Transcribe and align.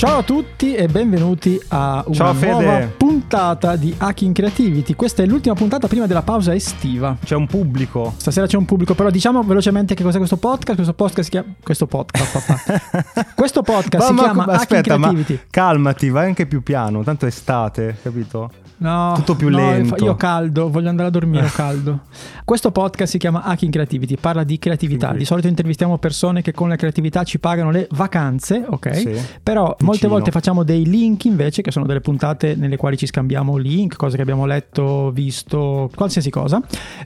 Ciao 0.00 0.20
a 0.20 0.22
tutti 0.22 0.74
e 0.74 0.86
benvenuti 0.88 1.60
a 1.68 2.02
una 2.06 2.14
Ciao, 2.14 2.32
nuova 2.32 2.88
puntata 2.96 3.76
di 3.76 3.94
Hacking 3.98 4.34
Creativity. 4.34 4.94
Questa 4.94 5.22
è 5.22 5.26
l'ultima 5.26 5.54
puntata 5.54 5.88
prima 5.88 6.06
della 6.06 6.22
pausa 6.22 6.54
estiva. 6.54 7.18
C'è 7.22 7.34
un 7.34 7.46
pubblico. 7.46 8.14
Stasera 8.16 8.46
c'è 8.46 8.56
un 8.56 8.64
pubblico, 8.64 8.94
però 8.94 9.10
diciamo 9.10 9.42
velocemente 9.42 9.94
che 9.94 10.02
cos'è 10.02 10.16
questo 10.16 10.38
podcast. 10.38 10.76
Questo 10.76 10.94
podcast 10.94 11.20
si 11.24 11.30
chiama. 11.30 11.52
Questo 11.62 11.86
podcast, 11.86 12.80
questo 13.36 13.60
podcast 13.60 14.06
si 14.06 14.12
Ma- 14.14 14.22
ma- 14.22 14.22
chiama 14.22 14.42
Hacking 14.44 14.58
aspetta, 14.62 14.96
ma 14.96 15.08
Creativity. 15.10 15.46
calmati, 15.50 16.08
vai 16.08 16.26
anche 16.28 16.46
più 16.46 16.62
piano, 16.62 17.02
tanto 17.02 17.26
è 17.26 17.28
estate, 17.28 17.98
capito? 18.02 18.50
No, 18.80 19.12
tutto 19.14 19.36
più 19.36 19.50
no, 19.50 19.58
lento. 19.58 20.02
Io 20.02 20.14
caldo, 20.16 20.70
voglio 20.70 20.88
andare 20.88 21.08
a 21.08 21.10
dormire, 21.10 21.46
caldo. 21.54 22.00
Questo 22.44 22.70
podcast 22.72 23.12
si 23.12 23.18
chiama 23.18 23.42
Hacking 23.42 23.70
Creativity, 23.70 24.16
parla 24.16 24.42
di 24.42 24.58
creatività. 24.58 25.12
Di 25.12 25.26
solito 25.26 25.48
intervistiamo 25.48 25.98
persone 25.98 26.40
che 26.40 26.52
con 26.52 26.68
la 26.70 26.76
creatività 26.76 27.22
ci 27.22 27.38
pagano 27.38 27.70
le 27.70 27.86
vacanze, 27.90 28.64
ok? 28.66 28.96
Sì. 28.96 29.10
Però 29.42 29.64
molte 29.64 29.84
Vicino. 29.92 30.10
volte 30.12 30.30
facciamo 30.30 30.62
dei 30.64 30.86
link 30.86 31.24
invece, 31.26 31.60
che 31.60 31.70
sono 31.70 31.84
delle 31.84 32.00
puntate 32.00 32.54
nelle 32.54 32.76
quali 32.76 32.96
ci 32.96 33.04
scambiamo 33.06 33.56
link, 33.58 33.96
cose 33.96 34.16
che 34.16 34.22
abbiamo 34.22 34.46
letto, 34.46 35.10
visto, 35.10 35.90
qualsiasi 35.94 36.30
cosa. 36.30 36.60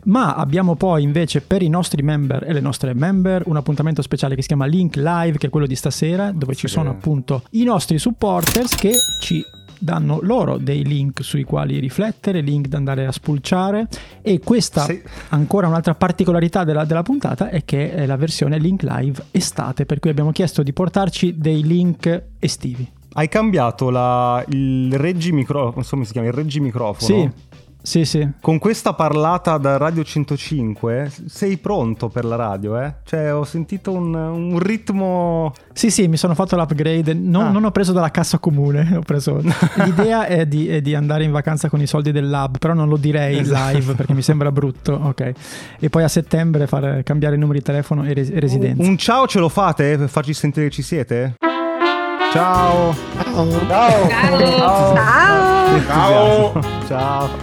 Ma 0.05 0.35
abbiamo 0.35 0.77
poi 0.77 1.03
invece 1.03 1.41
per 1.41 1.61
i 1.63 1.69
nostri 1.69 2.03
member 2.03 2.45
e 2.47 2.53
le 2.53 2.61
nostre 2.61 2.95
member 2.95 3.43
un 3.47 3.57
appuntamento 3.57 4.01
speciale 4.01 4.37
che 4.37 4.43
si 4.43 4.47
chiama 4.49 4.67
Link 4.67 4.95
Live, 4.95 5.39
che 5.39 5.49
è 5.49 5.51
quello 5.51 5.67
di 5.67 5.75
stasera, 5.75 6.31
dove 6.31 6.55
ci 6.55 6.69
Sì. 6.69 6.75
sono 6.75 6.91
appunto 6.91 7.43
i 7.51 7.65
nostri 7.65 7.99
supporters 7.99 8.77
che 8.77 8.93
ci 9.21 9.45
danno 9.79 10.19
loro 10.23 10.59
dei 10.59 10.85
link 10.85 11.23
sui 11.25 11.45
quali 11.45 11.79
riflettere, 11.79 12.41
link 12.41 12.67
da 12.69 12.77
andare 12.79 13.07
a 13.07 13.13
spulciare 13.13 13.89
e 14.23 14.41
questa 14.41 14.85
Sì. 14.85 15.01
ancora 15.31 15.67
un'altra 15.69 15.95
particolarità 15.95 16.65
della, 16.65 16.85
della 16.85 17.03
puntata 17.03 17.49
è 17.49 17.65
che 17.65 17.93
è 17.95 18.07
la 18.07 18.17
versione 18.17 18.59
link 18.59 18.83
live 18.83 19.25
estate, 19.31 19.87
per 19.87 19.99
cui 20.01 20.11
abbiamo 20.11 20.33
chiesto 20.33 20.63
di 20.63 20.73
portarci 20.73 21.35
dei 21.39 21.63
link 21.63 22.23
estivi. 22.39 22.87
Hai 23.17 23.29
cambiato 23.29 23.91
la- 23.91 24.45
il 24.49 24.93
reggi 24.99 25.31
microfono, 25.33 25.79
insomma 25.79 26.05
si 26.05 26.13
chiama 26.13 26.27
il 26.27 26.33
reggi 26.35 26.59
microfono. 26.61 27.21
Sì, 27.21 27.31
sì, 27.87 28.07
sì. 28.07 28.27
Con 28.41 28.59
questa 28.59 28.95
parlata 28.95 29.59
da 29.59 29.77
Radio 29.77 30.03
105 30.03 31.13
sei 31.27 31.59
pronto 31.59 32.09
per 32.09 32.25
la 32.25 32.35
radio, 32.37 32.81
eh? 32.81 32.95
Cioè 33.05 33.35
ho 33.35 33.45
sentito 33.45 33.93
un, 33.93 34.15
un 34.15 34.59
ritmo... 34.59 35.53
Sì, 35.75 35.91
sì, 35.91 36.09
mi 36.09 36.17
sono 36.17 36.35
fatto 36.35 36.57
l'upgrade. 36.57 37.13
Non, 37.13 37.43
Ah. 37.47 37.51
non 37.51 37.65
ho 37.65 37.71
preso 37.71 37.93
dalla 37.93 38.11
cassa 38.11 38.39
comune. 38.39 38.89
Ho 38.97 39.01
preso... 39.01 39.39
L'idea 39.85 40.27
è 40.27 40.47
di, 40.47 40.67
è 40.69 40.81
di 40.81 40.95
andare 40.95 41.25
in 41.25 41.31
vacanza 41.31 41.69
con 41.69 41.81
i 41.83 41.87
soldi 41.87 42.11
del 42.11 42.31
lab, 42.31 42.57
però 42.59 42.73
non 42.73 42.89
lo 42.89 42.97
direi 42.97 43.39
Esatto. 43.39 43.77
live 43.77 43.93
perché 43.95 44.15
mi 44.15 44.23
sembra 44.23 44.51
brutto. 44.51 44.99
Ok. 45.03 45.33
E 45.79 45.91
poi 45.91 46.03
a 46.05 46.09
settembre 46.09 46.67
fare, 46.67 47.03
cambiare 47.03 47.35
il 47.35 47.41
numero 47.41 47.59
di 47.59 47.65
telefono 47.65 48.05
e, 48.05 48.15
res- 48.15 48.31
e 48.31 48.41
residenza. 48.41 48.83
Un 48.83 48.97
ciao 48.97 49.27
ce 49.27 49.39
lo 49.41 49.51
fate 49.51 49.99
per 49.99 50.09
farci 50.09 50.33
sentire 50.33 50.69
che 50.69 50.73
ci 50.73 50.83
siete? 50.83 51.35
Ciao! 52.33 52.95
Ciao. 53.69 54.09
Ciao! 54.95 55.54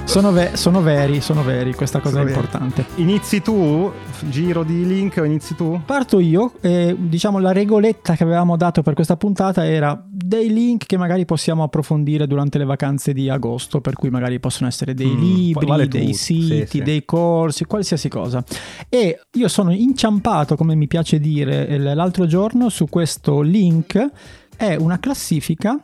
Sono, 0.06 0.32
ve- 0.32 0.52
sono 0.56 0.82
veri, 0.82 1.22
sono 1.22 1.44
veri, 1.44 1.74
questa 1.74 2.00
cosa 2.00 2.18
Sono 2.18 2.22
è 2.24 2.26
veri. 2.28 2.38
importante. 2.40 2.86
Inizi 2.96 3.42
tu? 3.42 3.92
Giro 4.30 4.64
di 4.64 4.86
link 4.86 5.18
o 5.18 5.24
inizi 5.24 5.56
tu? 5.56 5.82
Parto 5.86 6.20
io, 6.20 6.54
e, 6.62 6.96
diciamo 6.98 7.40
la 7.40 7.52
regoletta 7.52 8.16
che 8.16 8.24
avevamo 8.24 8.56
dato 8.58 8.84
per 8.84 8.94
questa 8.94 9.18
puntata 9.18 9.66
era 9.66 10.00
dei 10.08 10.54
link 10.54 10.86
che 10.86 10.98
magari 10.98 11.26
possiamo 11.26 11.64
approfondire 11.64 12.28
durante 12.28 12.58
le 12.60 12.66
vacanze 12.66 13.14
di 13.14 13.28
agosto, 13.30 13.82
per 13.82 13.96
cui 13.96 14.10
magari 14.10 14.40
possono 14.40 14.68
essere 14.70 14.94
dei 14.94 15.08
Mm, 15.16 15.20
libri, 15.22 15.66
vale 15.66 15.88
dei 15.88 16.06
tutto, 16.06 16.18
siti, 16.18 16.46
sì, 16.60 16.66
sì. 16.68 16.82
dei 16.84 17.04
corsi, 17.06 17.66
qualsiasi 17.66 18.08
cosa. 18.10 18.44
E 18.88 19.20
io 19.34 19.48
sono 19.48 19.72
inciampato, 19.72 20.56
come 20.56 20.76
mi 20.76 20.88
piace 20.88 21.20
dire 21.20 21.78
l- 21.80 21.94
l'altro 21.96 22.28
giorno, 22.28 22.70
su 22.70 22.88
questo 22.88 23.42
link, 23.42 24.10
è 24.56 24.76
una 24.76 25.00
classifica 25.00 25.80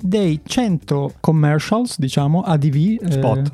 dei 0.00 0.40
100 0.44 1.14
commercials, 1.20 1.98
diciamo, 1.98 2.40
ADV. 2.42 2.76
eh, 2.76 3.10
Spot. 3.10 3.52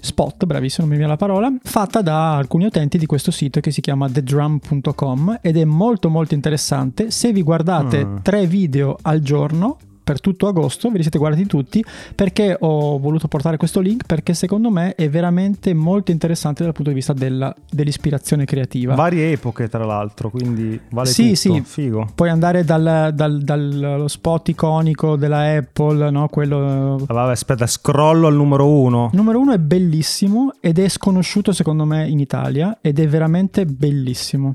Spot, 0.00 0.44
bravissimo, 0.46 0.86
non 0.86 0.90
mi 0.90 0.96
viene 1.00 1.10
la 1.12 1.18
parola, 1.18 1.52
fatta 1.60 2.02
da 2.02 2.36
alcuni 2.36 2.66
utenti 2.66 2.98
di 2.98 3.06
questo 3.06 3.32
sito 3.32 3.58
che 3.58 3.72
si 3.72 3.80
chiama 3.80 4.08
thedrum.com 4.08 5.38
ed 5.42 5.56
è 5.56 5.64
molto 5.64 6.08
molto 6.08 6.34
interessante. 6.34 7.10
Se 7.10 7.32
vi 7.32 7.42
guardate 7.42 8.04
Mm. 8.04 8.16
tre 8.22 8.46
video 8.46 8.96
al 9.02 9.20
giorno 9.20 9.76
per 10.08 10.20
tutto 10.22 10.46
agosto, 10.46 10.88
ve 10.88 10.96
li 10.96 11.02
siete 11.02 11.18
guardati 11.18 11.44
tutti, 11.44 11.84
perché 12.14 12.56
ho 12.58 12.98
voluto 12.98 13.28
portare 13.28 13.58
questo 13.58 13.80
link? 13.80 14.06
Perché 14.06 14.32
secondo 14.32 14.70
me 14.70 14.94
è 14.94 15.10
veramente 15.10 15.74
molto 15.74 16.12
interessante 16.12 16.62
dal 16.64 16.72
punto 16.72 16.88
di 16.88 16.96
vista 16.96 17.12
della- 17.12 17.54
dell'ispirazione 17.70 18.46
creativa. 18.46 18.94
Varie 18.94 19.32
epoche, 19.32 19.68
tra 19.68 19.84
l'altro, 19.84 20.30
quindi 20.30 20.80
vale 20.92 21.08
Sì, 21.10 21.24
tutto. 21.24 21.34
sì. 21.36 21.62
Figo. 21.62 22.08
Puoi 22.14 22.30
andare 22.30 22.64
dal, 22.64 23.10
dal- 23.14 23.42
dallo 23.42 24.08
spot 24.08 24.48
iconico 24.48 25.16
della 25.16 25.56
Apple, 25.56 26.10
no? 26.10 26.28
quello 26.28 26.94
Ah, 27.06 27.12
Vabbè, 27.12 27.32
aspetta, 27.32 27.66
scrollo 27.66 28.28
al 28.28 28.34
numero 28.34 28.66
uno. 28.66 29.10
Numero 29.12 29.40
uno 29.40 29.52
è 29.52 29.58
bellissimo 29.58 30.52
ed 30.60 30.78
è 30.78 30.88
sconosciuto 30.88 31.52
secondo 31.52 31.84
me 31.84 32.08
in 32.08 32.18
Italia 32.18 32.78
ed 32.80 32.98
è 32.98 33.06
veramente 33.06 33.66
bellissimo. 33.66 34.54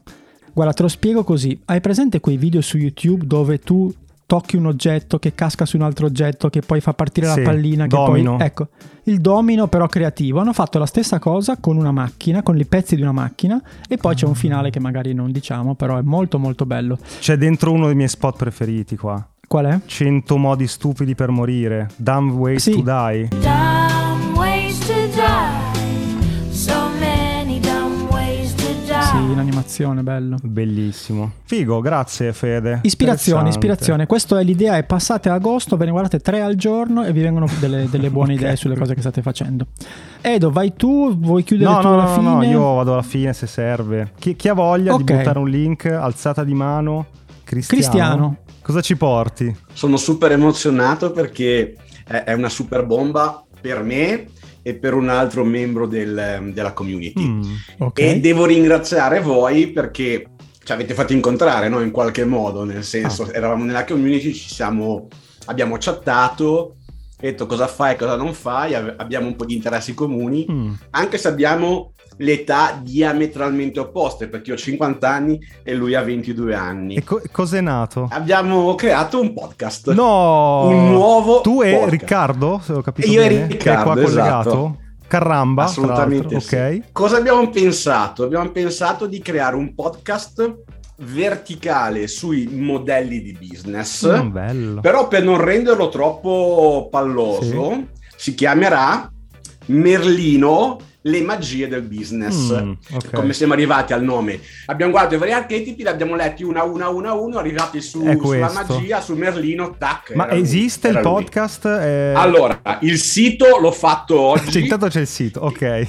Guarda, 0.56 0.74
te 0.74 0.81
lo 0.84 0.88
spiego 0.88 1.24
così. 1.24 1.59
Hai 1.66 1.81
presente 1.81 2.20
quei 2.20 2.38
video 2.38 2.62
su 2.62 2.78
YouTube 2.78 3.25
dove 3.25 3.59
tu 3.59 3.91
tocchi 4.25 4.56
un 4.56 4.66
oggetto 4.66 5.19
che 5.19 5.34
casca 5.35 5.66
su 5.66 5.75
un 5.78 5.84
altro 5.84 6.06
oggetto 6.06 6.50
che 6.50 6.61
poi 6.61 6.79
fa 6.81 6.94
partire 6.94 7.28
Sì, 7.31 7.38
la 7.39 7.44
pallina 7.50 7.84
che 7.88 7.95
domino. 7.95 8.38
poi 8.38 8.45
ecco, 8.45 8.67
il 9.03 9.19
domino 9.19 9.67
però 9.67 9.88
creativo. 9.88 10.39
Hanno 10.39 10.53
fatto 10.53 10.79
la 10.79 10.85
stessa 10.85 11.19
cosa 11.19 11.57
con 11.59 11.78
una 11.78 11.91
macchina, 11.91 12.41
con 12.44 12.57
i 12.57 12.66
pezzi 12.66 12.95
di 12.95 13.01
una 13.01 13.11
macchina 13.11 13.61
e 13.88 13.97
poi 13.97 14.16
c'è 14.16 14.25
un 14.25 14.35
finale 14.35 14.69
che 14.69 14.79
magari 14.79 15.13
non 15.13 15.31
diciamo, 15.31 15.75
però 15.75 15.97
è 15.97 16.01
molto 16.01 16.39
molto 16.39 16.66
bello. 16.66 16.97
C'è 17.19 17.35
dentro 17.38 17.72
uno 17.72 17.85
dei 17.88 17.95
miei 17.95 18.09
spot 18.09 18.38
preferiti 18.38 18.95
qua. 18.97 19.25
Qual 19.47 19.66
è? 19.66 19.79
100 19.85 20.38
modi 20.38 20.66
stupidi 20.67 21.13
per 21.16 21.29
morire. 21.29 21.90
Dumb 21.97 22.31
ways 22.31 22.63
Sì. 22.63 22.72
to 22.72 22.81
die. 22.81 23.28
Animazione, 29.63 30.03
bello. 30.03 30.35
Bellissimo. 30.44 31.31
Figo, 31.46 31.79
grazie 31.79 32.34
Fede. 32.34 32.81
Ispirazione, 32.84 33.47
ispirazione. 33.47 34.06
Questa 34.06 34.38
è 34.38 34.44
l'idea, 34.44 34.75
è 34.75 34.84
passate 34.84 35.29
a 35.29 35.35
agosto, 35.35 35.78
ve 35.78 35.85
ne 35.85 35.91
guardate 35.91 36.19
tre 36.19 36.41
al 36.41 36.56
giorno 36.56 37.06
e 37.06 37.13
vi 37.13 37.22
vengono 37.22 37.47
delle, 37.62 37.88
delle 37.90 38.09
buone 38.09 38.34
Ok. 38.35 38.40
idee 38.41 38.56
sulle 38.57 38.75
cose 38.75 38.94
che 38.94 39.00
state 39.00 39.22
facendo. 39.22 39.68
Edo, 40.19 40.52
vai 40.52 40.73
tu, 40.75 41.18
vuoi 41.18 41.44
chiudere 41.44 41.69
No, 41.72 41.79
tu 41.79 41.88
no, 41.88 41.94
alla 41.94 42.03
no, 42.03 42.13
fine? 42.13 42.29
no, 42.29 42.44
io 42.44 42.73
vado 42.75 42.91
alla 42.91 43.02
fine 43.03 43.31
se 43.31 43.47
serve. 43.47 44.12
Chi, 44.19 44.35
chi 44.35 44.50
ha 44.50 44.53
voglia 44.53 44.94
Ok. 44.94 45.03
di 45.03 45.13
buttare 45.13 45.40
un 45.40 45.50
link, 45.50 45.85
alzata 45.85 46.44
di 46.44 46.53
mano, 46.53 47.06
Cristiano. 47.46 47.81
Cristiano. 47.81 48.38
Cosa 48.62 48.81
ci 48.81 48.97
porti? 48.97 49.56
Sono 49.72 49.96
super 49.96 50.34
emozionato 50.34 51.12
perché 51.12 51.75
è 52.06 52.23
è 52.25 52.34
una 52.34 52.50
super 52.50 52.85
bomba 52.85 53.41
per 53.62 53.81
me 53.81 54.28
e 54.63 54.74
per 54.75 54.94
un 54.96 55.09
altro 55.09 55.44
membro 55.44 55.85
del- 55.85 56.50
della 56.53 56.72
community. 56.74 57.24
Mm. 57.28 57.41
Ok. 57.79 58.00
E 58.00 58.19
devo 58.19 58.46
ringraziare 58.46 59.19
voi 59.19 59.68
perché 59.68 60.28
ci 60.63 60.72
avete 60.72 60.94
fatto 60.94 61.12
incontrare 61.13 61.68
no? 61.69 61.81
in 61.81 61.91
qualche 61.91 62.24
modo, 62.25 62.63
nel 62.63 62.84
senso, 62.85 63.23
Ah. 63.23 63.31
eravamo 63.34 63.66
nella 63.66 63.84
community, 63.84 64.34
ci 64.34 64.50
siamo, 64.50 65.09
abbiamo 65.46 65.75
chattato, 65.78 66.78
detto 67.19 67.46
cosa 67.46 67.68
fai, 67.68 67.97
cosa 67.97 68.16
non 68.16 68.34
fai, 68.34 68.73
abbiamo 68.73 69.28
un 69.28 69.35
po' 69.35 69.46
di 69.46 69.56
interessi 69.56 69.94
comuni, 69.94 70.46
Mm. 70.50 70.72
anche 70.91 71.18
se 71.18 71.28
abbiamo 71.28 71.91
le 72.18 72.31
età 72.31 72.79
diametralmente 72.81 73.79
opposte, 73.79 74.28
perché 74.28 74.50
io 74.51 74.56
ho 74.56 74.59
50 74.59 75.09
anni 75.09 75.40
e 75.63 75.74
lui 75.74 75.96
ha 75.96 76.01
22 76.01 76.53
anni. 76.56 76.96
E 76.96 77.03
co- 77.03 77.22
cos'è 77.31 77.62
nato? 77.62 78.07
Abbiamo 78.12 78.75
creato 78.75 79.19
un 79.19 79.34
podcast. 79.34 79.91
No! 79.94 80.68
Un 80.68 80.90
nuovo 80.91 81.41
Tu 81.41 81.62
e 81.62 81.72
podcast. 81.73 81.91
Riccardo, 81.91 82.62
se 82.63 82.73
ho 82.73 82.81
capito 82.81 83.07
Io 83.09 83.22
e 83.22 83.28
bene, 83.28 83.40
che 83.40 83.44
è 83.46 83.47
Riccardo, 83.57 83.84
qua 83.84 83.94
collegato. 84.02 84.50
esatto. 84.50 84.78
Carramba, 85.07 85.63
Assolutamente 85.66 86.28
tra 86.28 86.38
l'altro, 86.40 86.57
ok. 86.85 86.91
Cosa 86.91 87.18
abbiamo 87.18 87.50
pensato? 87.50 88.23
Abbiamo 88.23 88.50
pensato 88.50 89.06
di 89.06 89.19
creare 89.19 89.56
un 89.56 89.75
podcast 89.75 90.56
verticale 90.97 92.07
sui 92.07 92.47
modelli 92.47 93.22
di 93.22 93.37
business, 93.40 94.08
Mm, 94.09 94.32
bello. 94.32 94.82
però 94.82 95.08
per 95.08 95.23
non 95.23 95.40
renderlo 95.40 95.90
troppo 95.90 96.87
palloso, 96.90 97.87
si 98.16 98.34
chiamerà 98.34 99.11
Merlino 99.67 100.78
le 101.03 101.22
magie 101.22 101.67
del 101.67 101.82
business. 101.82 102.52
Mm, 102.61 102.72
ok. 102.94 103.11
Come 103.11 103.34
siamo 103.34 103.53
arrivati 103.53 103.94
al 103.94 104.03
nome? 104.03 104.40
Abbiamo 104.67 104.91
guardato 104.91 105.16
i 105.16 105.17
vari 105.17 105.32
archetipi, 105.32 105.84
li 105.84 105.90
abbiamo 105.90 106.16
letti 106.16 106.44
una 106.44 106.61
a 106.61 106.64
una, 106.64 106.90
una 106.90 107.14
uno, 107.14 107.38
arrivati 107.38 107.82
su, 107.82 108.02
sulla 108.22 108.52
magia, 108.52 109.02
su 109.02 109.16
Merlino, 109.16 109.76
tac. 109.78 110.14
Ma 110.14 110.26
era 110.26 110.34
lui, 110.34 110.44
esiste 110.44 110.88
il 110.90 111.00
podcast? 111.00 111.66
Eh, 111.66 112.14
Allora, 112.16 112.61
il 112.82 112.97
sito 113.00 113.58
l'ho 113.59 113.72
fatto 113.72 114.20
oggi. 114.20 114.52
cioè, 114.52 114.61
intanto 114.61 114.88
c'è 114.88 115.02
il 115.02 115.08
sito, 115.08 115.41
ok. 115.41 115.88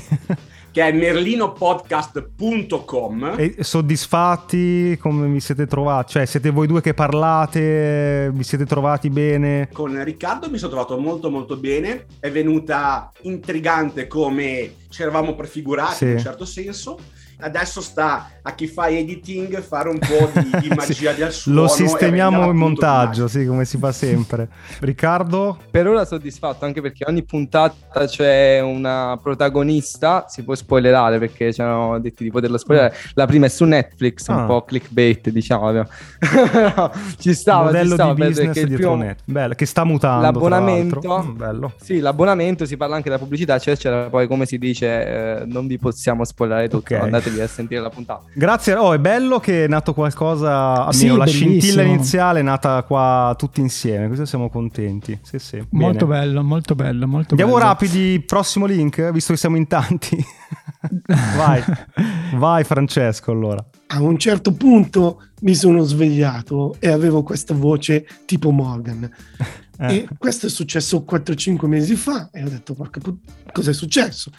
Che 0.74 0.82
è 0.88 0.90
merlinopodcast.com. 0.90 3.34
E 3.36 3.54
soddisfatti? 3.60 4.98
Come 5.00 5.28
vi 5.28 5.38
siete 5.38 5.68
trovati? 5.68 6.14
Cioè, 6.14 6.26
siete 6.26 6.50
voi 6.50 6.66
due 6.66 6.80
che 6.80 6.94
parlate? 6.94 8.28
Vi 8.34 8.42
siete 8.42 8.66
trovati 8.66 9.08
bene? 9.08 9.68
Con 9.72 10.02
Riccardo 10.02 10.50
mi 10.50 10.58
sono 10.58 10.72
trovato 10.72 10.98
molto 10.98 11.30
molto 11.30 11.56
bene, 11.56 12.06
è 12.18 12.28
venuta 12.28 13.12
intrigante 13.22 14.08
come 14.08 14.72
ci 14.88 15.02
eravamo 15.02 15.36
prefigurati 15.36 15.94
Sì. 15.94 16.04
in 16.06 16.10
un 16.14 16.18
certo 16.18 16.44
senso 16.44 16.98
Adesso 17.40 17.80
sta 17.80 18.30
a 18.42 18.52
chi 18.54 18.66
fa 18.66 18.88
editing 18.88 19.60
fare 19.62 19.88
un 19.88 19.98
po' 19.98 20.30
di, 20.40 20.68
di 20.68 20.68
magia 20.74 21.12
del 21.12 21.32
suono. 21.32 21.62
Lo 21.62 21.68
sistemiamo 21.68 22.48
in 22.50 22.56
montaggio, 22.56 23.26
sì, 23.28 23.44
come 23.46 23.64
si 23.64 23.76
fa 23.78 23.92
sempre. 23.92 24.48
Riccardo? 24.80 25.58
Per 25.70 25.86
ora 25.88 26.04
soddisfatto 26.04 26.64
anche 26.64 26.80
perché 26.80 27.04
ogni 27.08 27.24
puntata 27.24 28.06
c'è 28.06 28.60
una 28.60 29.18
protagonista, 29.22 30.26
si 30.28 30.42
può 30.42 30.54
spoilerare 30.54 31.18
perché 31.18 31.52
ci 31.52 31.60
hanno 31.60 31.98
detto 31.98 32.22
di 32.22 32.30
poterlo 32.30 32.58
spoilerare. 32.58 32.94
La 33.14 33.26
prima 33.26 33.46
è 33.46 33.48
su 33.48 33.64
Netflix, 33.64 34.28
un 34.28 34.38
Ah. 34.38 34.44
po' 34.46 34.62
clickbait, 34.62 35.30
diciamo. 35.30 35.52
No, 36.74 36.90
ci 37.18 37.34
stava, 37.34 37.68
ci 37.68 37.72
modello 37.74 37.94
stava 37.94 38.14
di 38.14 38.18
perché 38.20 38.32
business 38.34 38.56
il 38.56 38.68
dietro 38.68 38.88
primo- 38.90 39.02
net. 39.04 39.18
Bello, 39.24 39.54
che 39.54 39.66
sta 39.66 39.84
mutando. 39.84 40.22
L'abbonamento. 40.22 41.22
Mm, 41.24 41.36
bello. 41.36 41.72
Sì, 41.80 41.98
l'abbonamento 42.00 42.64
si 42.66 42.76
parla 42.76 42.96
anche 42.96 43.08
della 43.08 43.20
pubblicità, 43.20 43.54
eccetera, 43.54 43.74
eccetera. 43.76 44.08
Poi, 44.10 44.26
come 44.26 44.46
si 44.46 44.58
dice, 44.58 45.40
eh, 45.40 45.44
non 45.46 45.66
vi 45.66 45.78
possiamo 45.78 46.24
spoilerare 46.24 46.68
tutto. 46.68 46.94
Ok. 46.94 47.02
Andatevi 47.24 47.40
a 47.40 47.46
sentire 47.48 47.80
la 47.80 47.88
puntata. 47.88 48.24
Grazie, 48.34 48.74
oh, 48.74 48.92
è 48.92 48.98
bello 48.98 49.40
che 49.40 49.64
è 49.64 49.68
nato 49.68 49.94
qualcosa, 49.94 50.90
Sì, 50.92 51.06
almeno 51.06 51.24
la 51.24 51.26
scintilla 51.30 51.82
iniziale 51.82 52.40
è 52.40 52.42
nata 52.42 52.82
qua 52.82 53.34
tutti 53.38 53.60
insieme, 53.60 54.06
questo 54.06 54.26
siamo 54.26 54.50
contenti. 54.50 55.18
Sì, 55.22 55.38
sì, 55.38 55.64
Molto 55.70 56.06
bene. 56.06 56.26
bello, 56.26 56.42
molto 56.42 56.74
bello, 56.74 57.06
molto 57.06 57.28
Andiamo 57.30 57.54
bello. 57.54 57.64
rapidi, 57.64 58.20
prossimo 58.20 58.66
link, 58.66 59.10
visto 59.10 59.32
che 59.32 59.38
siamo 59.38 59.56
in 59.56 59.66
tanti. 59.66 60.16
vai, 61.36 61.62
vai 62.34 62.64
Francesco 62.64 63.30
allora. 63.30 63.64
A 63.88 64.02
un 64.02 64.18
certo 64.18 64.52
punto 64.52 65.22
mi 65.40 65.54
sono 65.54 65.82
svegliato 65.84 66.76
e 66.78 66.90
avevo 66.90 67.22
questa 67.22 67.54
voce 67.54 68.06
tipo 68.26 68.50
Morgan. 68.50 69.10
Eh, 69.76 69.92
E 69.92 70.08
questo 70.18 70.46
è 70.46 70.48
successo 70.48 71.04
4-5 71.04 71.66
mesi 71.66 71.96
fa 71.96 72.28
e 72.32 72.44
ho 72.44 72.48
detto, 72.48 72.74
porca 72.74 73.00
put- 73.00 73.18
cos'è 73.50 73.72
successo? 73.72 74.30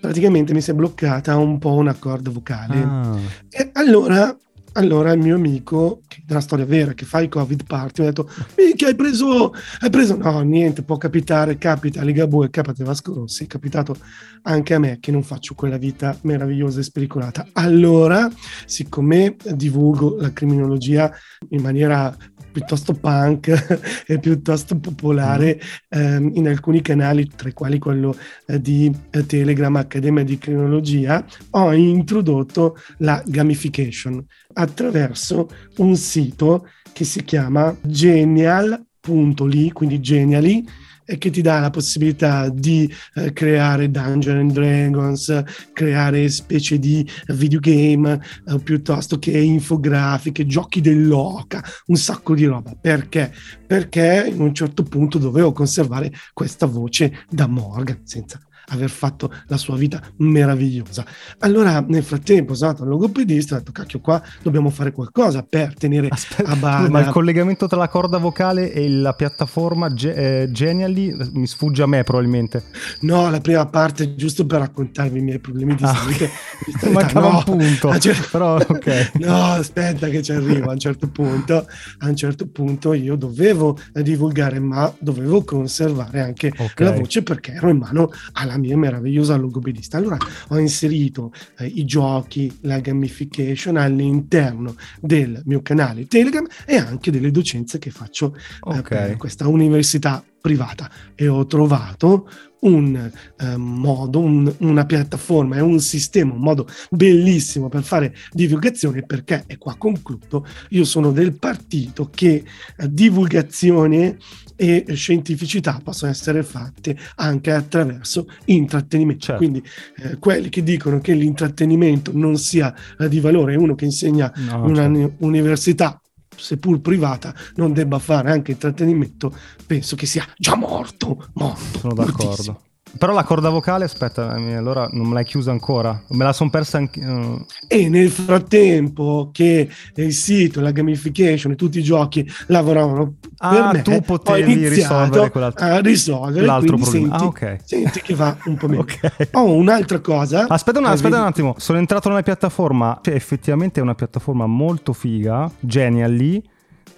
Praticamente 0.00 0.52
mi 0.52 0.60
si 0.60 0.70
è 0.70 0.74
bloccata 0.74 1.36
un 1.36 1.58
po' 1.58 1.72
una 1.74 1.94
corda 1.94 2.30
vocale. 2.30 2.82
ah, 2.82 3.18
E 3.50 3.70
allora, 3.74 4.36
allora 4.76 5.12
il 5.12 5.20
mio 5.20 5.36
amico, 5.36 6.02
che 6.06 6.22
è 6.26 6.30
una 6.30 6.40
storia 6.40 6.64
vera, 6.64 6.92
che 6.92 7.04
fa 7.04 7.20
i 7.20 7.28
Covid 7.28 7.64
party, 7.64 8.02
mi 8.02 8.08
ha 8.08 8.10
detto, 8.10 8.30
minchia 8.56 8.88
hai 8.88 8.94
preso, 8.94 9.52
hai 9.80 9.90
preso, 9.90 10.16
no 10.16 10.40
niente, 10.40 10.82
può 10.82 10.96
capitare, 10.98 11.58
capita, 11.58 12.00
a 12.00 12.04
Ligabue, 12.04 12.50
capita 12.50 12.84
Vasco 12.84 13.14
Rossi, 13.14 13.44
è 13.44 13.46
capitato 13.46 13.96
anche 14.42 14.74
a 14.74 14.78
me 14.78 14.98
che 15.00 15.10
non 15.10 15.22
faccio 15.22 15.54
quella 15.54 15.78
vita 15.78 16.16
meravigliosa 16.22 16.80
e 16.80 16.82
spericolata. 16.82 17.48
Allora, 17.52 18.30
siccome 18.66 19.36
divulgo 19.54 20.16
la 20.18 20.32
criminologia 20.32 21.10
in 21.50 21.62
maniera 21.62 22.14
piuttosto 22.56 22.94
punk 22.94 23.48
e 24.06 24.18
piuttosto 24.18 24.78
popolare 24.78 25.60
ehm, 25.90 26.30
in 26.34 26.48
alcuni 26.48 26.80
canali, 26.80 27.28
tra 27.28 27.50
i 27.50 27.52
quali 27.52 27.78
quello 27.78 28.16
eh, 28.46 28.58
di 28.60 28.90
eh, 29.10 29.26
Telegram 29.26 29.76
Accademia 29.76 30.24
di 30.24 30.38
Criminologia, 30.38 31.22
ho 31.50 31.72
introdotto 31.74 32.78
la 32.98 33.22
gamification 33.26 34.24
attraverso 34.58 35.48
un 35.76 35.96
sito 35.96 36.68
che 36.92 37.04
si 37.04 37.24
chiama 37.24 37.76
genial.ly, 37.82 39.72
quindi 39.72 40.00
genially, 40.00 40.64
e 41.08 41.18
che 41.18 41.30
ti 41.30 41.40
dà 41.40 41.60
la 41.60 41.70
possibilità 41.70 42.48
di 42.48 42.92
eh, 43.14 43.32
creare 43.32 43.90
Dungeons 43.90 44.40
and 44.40 44.52
Dragons, 44.52 45.44
creare 45.72 46.28
specie 46.28 46.78
di 46.78 47.08
videogame 47.28 48.20
eh, 48.48 48.58
piuttosto 48.58 49.18
che 49.18 49.38
infografiche, 49.38 50.46
giochi 50.46 50.80
dell'oca, 50.80 51.62
un 51.86 51.96
sacco 51.96 52.34
di 52.34 52.44
roba. 52.44 52.74
Perché? 52.78 53.32
Perché 53.66 54.28
in 54.32 54.40
un 54.40 54.52
certo 54.52 54.82
punto 54.82 55.18
dovevo 55.18 55.52
conservare 55.52 56.12
questa 56.32 56.66
voce 56.66 57.24
da 57.30 57.46
Morgan 57.46 58.00
senza 58.02 58.40
aver 58.68 58.90
fatto 58.90 59.32
la 59.46 59.56
sua 59.56 59.76
vita 59.76 60.00
meravigliosa. 60.18 61.04
Allora, 61.40 61.84
nel 61.86 62.02
frattempo, 62.02 62.50
ho 62.50 62.54
usato 62.54 62.82
il 62.82 62.88
logopedista, 62.88 63.54
ho 63.54 63.58
detto, 63.58 63.72
cacchio, 63.72 64.00
qua 64.00 64.22
dobbiamo 64.42 64.70
fare 64.70 64.92
qualcosa 64.92 65.42
per 65.42 65.74
tenere 65.74 66.08
Aspetta, 66.08 66.50
a 66.50 66.56
bada. 66.56 66.88
ma 66.90 67.00
il 67.00 67.08
collegamento 67.08 67.66
tra 67.66 67.78
la 67.78 67.88
corda 67.88 68.18
vocale 68.18 68.72
e 68.72 68.88
la 68.88 69.12
piattaforma 69.12 69.92
Ge- 69.92 70.42
eh, 70.42 70.50
Genially 70.50 71.14
mi 71.32 71.46
sfugge 71.46 71.82
a 71.82 71.86
me 71.86 72.02
probabilmente. 72.04 72.64
No, 73.00 73.30
la 73.30 73.40
prima 73.40 73.66
parte 73.66 74.14
giusto 74.14 74.46
per 74.46 74.60
raccontarvi 74.60 75.18
i 75.18 75.22
miei 75.22 75.38
problemi 75.38 75.74
di 75.74 75.84
Ah, 75.84 75.94
salute. 75.94 76.24
ok. 76.24 76.30
di 76.66 76.72
sanità. 76.78 76.90
Mancava 76.90 77.28
No, 77.30 77.36
un 77.38 77.44
punto, 77.44 77.88
a 77.90 77.94
un 77.94 78.00
cer- 78.00 78.30
però 78.30 78.56
ok. 78.56 79.10
No, 79.26 79.44
aspetta 79.52 80.08
che 80.08 80.22
ci 80.22 80.32
arrivo. 80.32 80.70
A 80.70 80.72
un 80.72 80.78
certo 80.78 81.08
punto, 81.08 81.66
a 81.98 82.08
un 82.08 82.16
certo 82.16 82.46
punto 82.48 82.92
io 82.92 83.16
dovevo 83.16 83.78
divulgare, 83.92 84.58
ma 84.58 84.92
dovevo 84.98 85.44
conservare 85.44 86.20
anche 86.20 86.52
Ok. 86.56 86.80
la 86.80 86.92
voce 86.92 87.22
perché 87.22 87.52
ero 87.52 87.68
in 87.70 87.78
mano 87.78 88.10
alla 88.32 88.55
mia 88.56 88.76
meravigliosa 88.76 89.36
logopedista. 89.36 89.96
Allora 89.96 90.16
ho 90.48 90.58
inserito 90.58 91.32
eh, 91.58 91.66
i 91.66 91.84
giochi, 91.84 92.56
la 92.62 92.80
gamification 92.80 93.76
all'interno 93.76 94.74
del 95.00 95.42
mio 95.44 95.62
canale 95.62 96.06
Telegram 96.06 96.46
e 96.64 96.76
anche 96.76 97.10
delle 97.10 97.30
docenze 97.30 97.78
che 97.78 97.90
faccio 97.90 98.34
eh, 98.36 98.78
Ok. 98.78 98.88
per 98.88 99.16
questa 99.16 99.48
università 99.48 100.22
privata 100.40 100.88
e 101.14 101.26
ho 101.26 101.44
trovato 101.46 102.28
un 102.66 103.10
eh, 103.38 103.56
modo, 103.56 104.20
un- 104.20 104.52
una 104.58 104.84
piattaforma 104.84 105.56
e 105.56 105.60
un 105.60 105.78
sistema, 105.80 106.34
un 106.34 106.40
modo 106.40 106.66
bellissimo 106.90 107.68
per 107.68 107.82
fare 107.82 108.14
divulgazione 108.32 109.04
perché, 109.04 109.44
e 109.46 109.56
qua 109.58 109.74
concludo, 109.76 110.44
io 110.70 110.84
sono 110.84 111.12
del 111.12 111.38
partito 111.38 112.08
che 112.12 112.44
eh, 112.76 112.92
divulgazione 112.92 114.18
e 114.58 114.84
scientificità 114.94 115.80
possono 115.84 116.10
essere 116.10 116.42
fatte 116.42 116.96
anche 117.16 117.52
attraverso 117.52 118.26
intrattenimento. 118.46 119.26
Certo. 119.26 119.40
Quindi 119.42 119.62
eh, 119.98 120.16
quelli 120.18 120.48
che 120.48 120.62
dicono 120.62 120.98
che 121.00 121.12
l'intrattenimento 121.12 122.10
non 122.14 122.36
sia 122.38 122.74
eh, 122.98 123.08
di 123.08 123.20
valore, 123.20 123.54
uno 123.56 123.74
che 123.74 123.84
insegna 123.84 124.32
No, 124.36 124.74
certo. 124.74 124.80
uni- 124.90 125.12
università 125.18 126.00
seppur 126.36 126.80
privata 126.80 127.34
non 127.56 127.72
debba 127.72 127.98
fare 127.98 128.30
anche 128.30 128.52
intrattenimento 128.52 129.34
penso 129.66 129.96
che 129.96 130.06
sia 130.06 130.26
già 130.36 130.56
morto 130.56 131.28
morto 131.34 131.78
Sono 131.78 131.94
d'accordo. 131.94 132.60
Però 132.98 133.12
la 133.12 133.24
corda 133.24 133.48
vocale, 133.48 133.84
aspetta, 133.84 134.34
eh, 134.36 134.54
allora 134.54 134.88
non 134.92 135.06
me 135.08 135.14
l'hai 135.14 135.24
chiusa 135.24 135.50
ancora. 135.50 136.02
Me 136.08 136.24
la 136.24 136.32
sono 136.32 136.50
persa 136.50 136.78
anche. 136.78 137.00
eh, 137.00 137.44
e 137.68 137.88
nel 137.88 138.10
frattempo 138.10 139.30
che 139.32 139.68
il 139.94 140.12
sito 140.12 140.60
la 140.60 140.70
gamification 140.70 141.52
e 141.52 141.54
tutti 141.56 141.78
i 141.78 141.82
giochi 141.82 142.26
lavoravano 142.46 143.14
Ah, 143.38 143.50
per 143.50 143.72
me 143.74 143.82
tu 143.82 144.00
potevi 144.00 144.68
risolvere 144.68 145.30
quell'altro- 145.30 145.64
a 145.66 145.80
risolvere 145.80 146.46
l'altro 146.46 146.76
problema. 146.78 147.18
senti, 147.18 147.24
Ah, 147.24 147.26
ok. 147.26 147.56
senti 147.64 148.00
che 148.00 148.14
va 148.14 148.36
un 148.46 148.56
po' 148.56 148.66
meglio 148.68 148.82
Ok. 148.88 149.28
ho 149.32 149.52
un'altra 149.54 150.00
cosa 150.00 150.46
Aspetta, 150.48 150.78
un, 150.78 150.86
Eh, 150.86 150.88
aspetta 150.88 151.18
un 151.20 151.26
attimo, 151.26 151.54
sono 151.58 151.78
entrato 151.78 152.08
nella 152.08 152.22
piattaforma, 152.22 152.98
cioè 153.02 153.14
effettivamente 153.14 153.80
è 153.80 153.82
una 153.82 153.94
piattaforma 153.94 154.46
molto 154.46 154.92
figa, 154.92 155.50
Genially, 155.60 156.42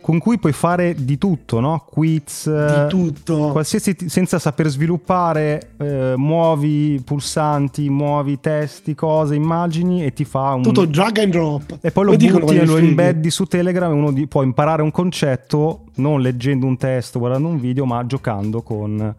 con 0.01 0.19
cui 0.19 0.39
puoi 0.39 0.53
fare 0.53 0.95
di 0.97 1.19
tutto, 1.19 1.61
no? 1.61 1.85
Quiz, 1.91 2.47
eh, 2.47 2.83
di 2.83 2.89
tutto 2.89 3.49
qualsiasi, 3.49 3.97
senza 4.07 4.39
saper 4.39 4.69
sviluppare, 4.69 5.73
eh, 5.79 6.15
muovi 6.17 7.01
pulsanti, 7.05 7.89
muovi 7.91 8.41
testi, 8.41 8.95
cose, 8.95 9.35
immagini 9.35 10.05
e 10.05 10.13
ti 10.13 10.25
fa 10.25 10.55
un... 10.55 10.63
tutto 10.63 10.85
drag 10.87 11.19
and 11.19 11.33
drop 11.33 11.79
E 11.81 11.91
poi 11.91 12.05
lo 12.05 12.17
Poi 12.17 12.31
butti 12.31 12.57
e 12.57 12.65
lo 12.65 12.77
embeddi 12.77 13.31
su 13.31 13.45
Telegram 13.45 13.91
e 13.91 13.95
uno 13.95 14.13
di- 14.13 14.27
può 14.27 14.43
imparare 14.43 14.83
un 14.83 14.91
concetto 14.91 15.85
non 15.97 16.21
leggendo 16.21 16.67
un 16.67 16.77
testo, 16.77 17.19
guardando 17.19 17.49
un 17.49 17.61
video, 17.61 17.85
ma 17.85 18.05
giocando 18.07 18.63
con 18.63 19.15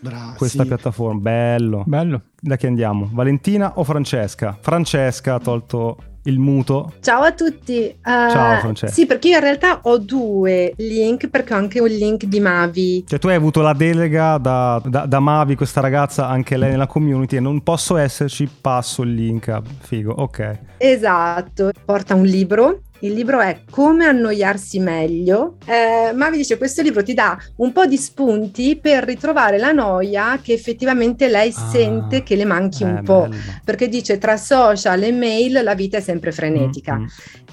Bra, 0.00 0.34
questa 0.36 0.62
sì. 0.62 0.68
piattaforma. 0.68 1.20
Bello. 1.20 1.84
Bello. 1.86 2.22
Da 2.40 2.56
chi 2.56 2.66
andiamo? 2.66 3.08
Valentina 3.12 3.74
o 3.76 3.84
Francesca? 3.84 4.58
Francesca 4.60 5.34
ha 5.34 5.38
tolto 5.38 5.96
il 6.24 6.38
muto. 6.38 6.92
Ciao 7.00 7.22
a 7.22 7.32
tutti. 7.32 7.80
Eh, 7.88 7.96
Ciao, 8.02 8.58
Francesca. 8.60 8.94
Sì, 8.94 9.06
perché 9.06 9.28
io 9.28 9.34
in 9.36 9.42
realtà 9.42 9.80
ho 9.82 9.98
due 9.98 10.72
link, 10.76 11.28
perché 11.28 11.54
ho 11.54 11.56
anche 11.56 11.80
un 11.80 11.88
link 11.88 12.24
di 12.24 12.40
Mavi. 12.40 13.04
Cioè 13.06 13.18
tu 13.18 13.28
hai 13.28 13.34
avuto 13.34 13.60
la 13.60 13.72
delega 13.72 14.38
da, 14.38 14.80
da- 14.84 15.06
da 15.06 15.20
Mavi, 15.20 15.54
questa 15.56 15.80
ragazza, 15.80 16.28
anche 16.28 16.56
lei 16.56 16.70
nella 16.70 16.86
community, 16.86 17.36
e 17.36 17.40
non 17.40 17.62
posso 17.62 17.96
esserci, 17.96 18.48
passo 18.60 19.02
il 19.02 19.14
link. 19.14 19.60
Figo, 19.80 20.12
ok. 20.12 20.58
Esatto, 20.78 21.70
porta 21.84 22.14
un 22.14 22.24
libro. 22.24 22.80
Il 23.04 23.14
libro 23.14 23.40
è 23.40 23.62
Come 23.68 24.04
annoiarsi 24.04 24.78
meglio. 24.78 25.56
Eh, 25.66 26.12
Mavi 26.12 26.36
dice 26.36 26.56
questo 26.56 26.82
libro 26.82 27.02
ti 27.02 27.14
dà 27.14 27.36
un 27.56 27.72
po' 27.72 27.84
di 27.84 27.96
spunti 27.96 28.78
per 28.80 29.02
ritrovare 29.02 29.58
la 29.58 29.72
noia 29.72 30.38
che 30.40 30.52
effettivamente 30.52 31.26
lei 31.28 31.52
Ah, 31.52 31.68
sente 31.72 32.22
che 32.22 32.36
le 32.36 32.44
manchi 32.44 32.84
Eh, 32.84 32.86
un 32.86 33.02
po'. 33.02 33.26
bello. 33.28 33.42
Perché 33.64 33.88
dice 33.88 34.18
tra 34.18 34.36
social 34.36 35.02
e 35.02 35.10
mail 35.10 35.60
la 35.64 35.74
vita 35.74 35.96
è 35.96 36.00
sempre 36.00 36.30
frenetica. 36.30 36.94
Mm, 36.96 37.02
mm. 37.02 37.06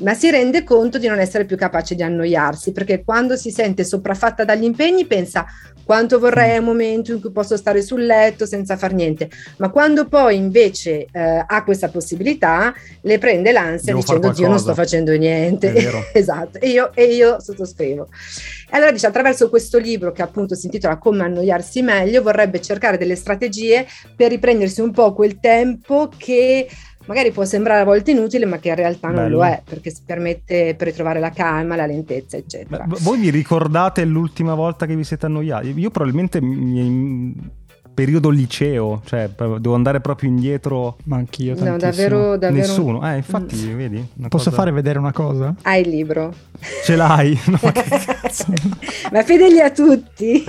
ma 0.03 0.13
si 0.13 0.29
rende 0.29 0.63
conto 0.63 0.99
di 0.99 1.07
non 1.07 1.17
essere 1.19 1.45
più 1.45 1.57
capace 1.57 1.95
di 1.95 2.03
annoiarsi 2.03 2.71
perché 2.71 3.03
quando 3.03 3.35
si 3.35 3.49
sente 3.49 3.83
sopraffatta 3.83 4.45
dagli 4.45 4.63
impegni 4.65 5.05
pensa 5.07 5.45
quanto 5.83 6.19
vorrei 6.19 6.59
un 6.59 6.65
momento 6.65 7.11
in 7.11 7.19
cui 7.19 7.31
posso 7.31 7.57
stare 7.57 7.81
sul 7.81 8.05
letto 8.05 8.45
senza 8.45 8.77
far 8.77 8.93
niente, 8.93 9.27
ma 9.57 9.69
quando 9.71 10.07
poi 10.07 10.35
invece 10.35 11.07
eh, 11.11 11.43
ha 11.47 11.63
questa 11.63 11.89
possibilità 11.89 12.71
le 13.01 13.17
prende 13.17 13.51
l'ansia 13.51 13.93
Devo 13.93 14.01
dicendo 14.01 14.29
Dio 14.31 14.47
non 14.47 14.59
sto 14.59 14.65
qualcosa." 14.73 14.73
facendo 14.73 15.11
niente. 15.17 15.37
Vero. 15.71 16.03
esatto, 16.13 16.59
e 16.59 16.69
io, 16.69 16.91
e 16.93 17.05
io 17.05 17.39
sottoscrivo. 17.39 18.07
E 18.71 18.75
allora 18.75 18.91
dice 18.91 19.07
attraverso 19.07 19.49
questo 19.49 19.77
libro 19.77 20.11
che 20.11 20.21
appunto 20.21 20.55
si 20.55 20.65
intitola 20.65 20.97
Come 20.97 21.23
annoiarsi 21.23 21.81
meglio 21.81 22.21
vorrebbe 22.21 22.61
cercare 22.61 22.97
delle 22.97 23.15
strategie 23.15 23.85
per 24.15 24.29
riprendersi 24.29 24.81
un 24.81 24.91
po' 24.91 25.13
quel 25.13 25.39
tempo 25.39 26.09
che 26.15 26.67
magari 27.09 27.31
può 27.31 27.43
sembrare 27.43 27.81
a 27.81 27.85
volte 27.85 28.11
inutile, 28.11 28.45
ma 28.45 28.59
che 28.59 28.69
in 28.69 28.75
realtà 28.75 29.07
non 29.07 29.23
Bello. 29.23 29.37
lo 29.37 29.45
è, 29.45 29.61
perché 29.67 29.89
si 29.89 30.01
permette 30.05 30.75
per 30.75 30.87
ritrovare 30.87 31.19
la 31.19 31.31
calma, 31.31 31.75
la 31.75 31.87
lentezza, 31.87 32.37
eccetera. 32.37 32.83
Beh, 32.83 32.97
voi 32.99 33.17
vi 33.17 33.31
ricordate 33.31 34.05
l'ultima 34.05 34.53
volta 34.53 34.85
che 34.85 34.95
vi 34.95 35.03
siete 35.03 35.25
annoiati? 35.25 35.73
Io 35.75 35.89
probabilmente 35.89 36.39
mi- 36.39 37.35
periodo 37.99 38.29
liceo, 38.29 39.01
cioè 39.05 39.29
devo 39.35 39.73
andare 39.75 39.99
proprio 39.99 40.29
indietro. 40.29 40.97
Ma 41.05 41.17
anch'io 41.17 41.53
no, 41.55 41.63
tantissimo. 41.77 41.77
davvero, 41.91 42.37
davvero. 42.37 42.55
Nessuno. 42.67 43.11
Eh, 43.11 43.15
infatti, 43.17 43.73
vedi? 43.73 44.07
una 44.17 44.27
Posso 44.27 44.45
cosa- 44.49 44.55
fare 44.61 44.71
vedere 44.71 44.99
una 44.99 45.11
cosa? 45.11 45.53
Hai 45.63 45.81
il 45.81 45.89
libro. 45.89 46.33
Ce 46.83 46.95
l'hai? 46.95 47.37
No, 47.47 47.59
ma 49.11 49.23
fedeli 49.23 49.59
a 49.59 49.69
tutti. 49.71 50.43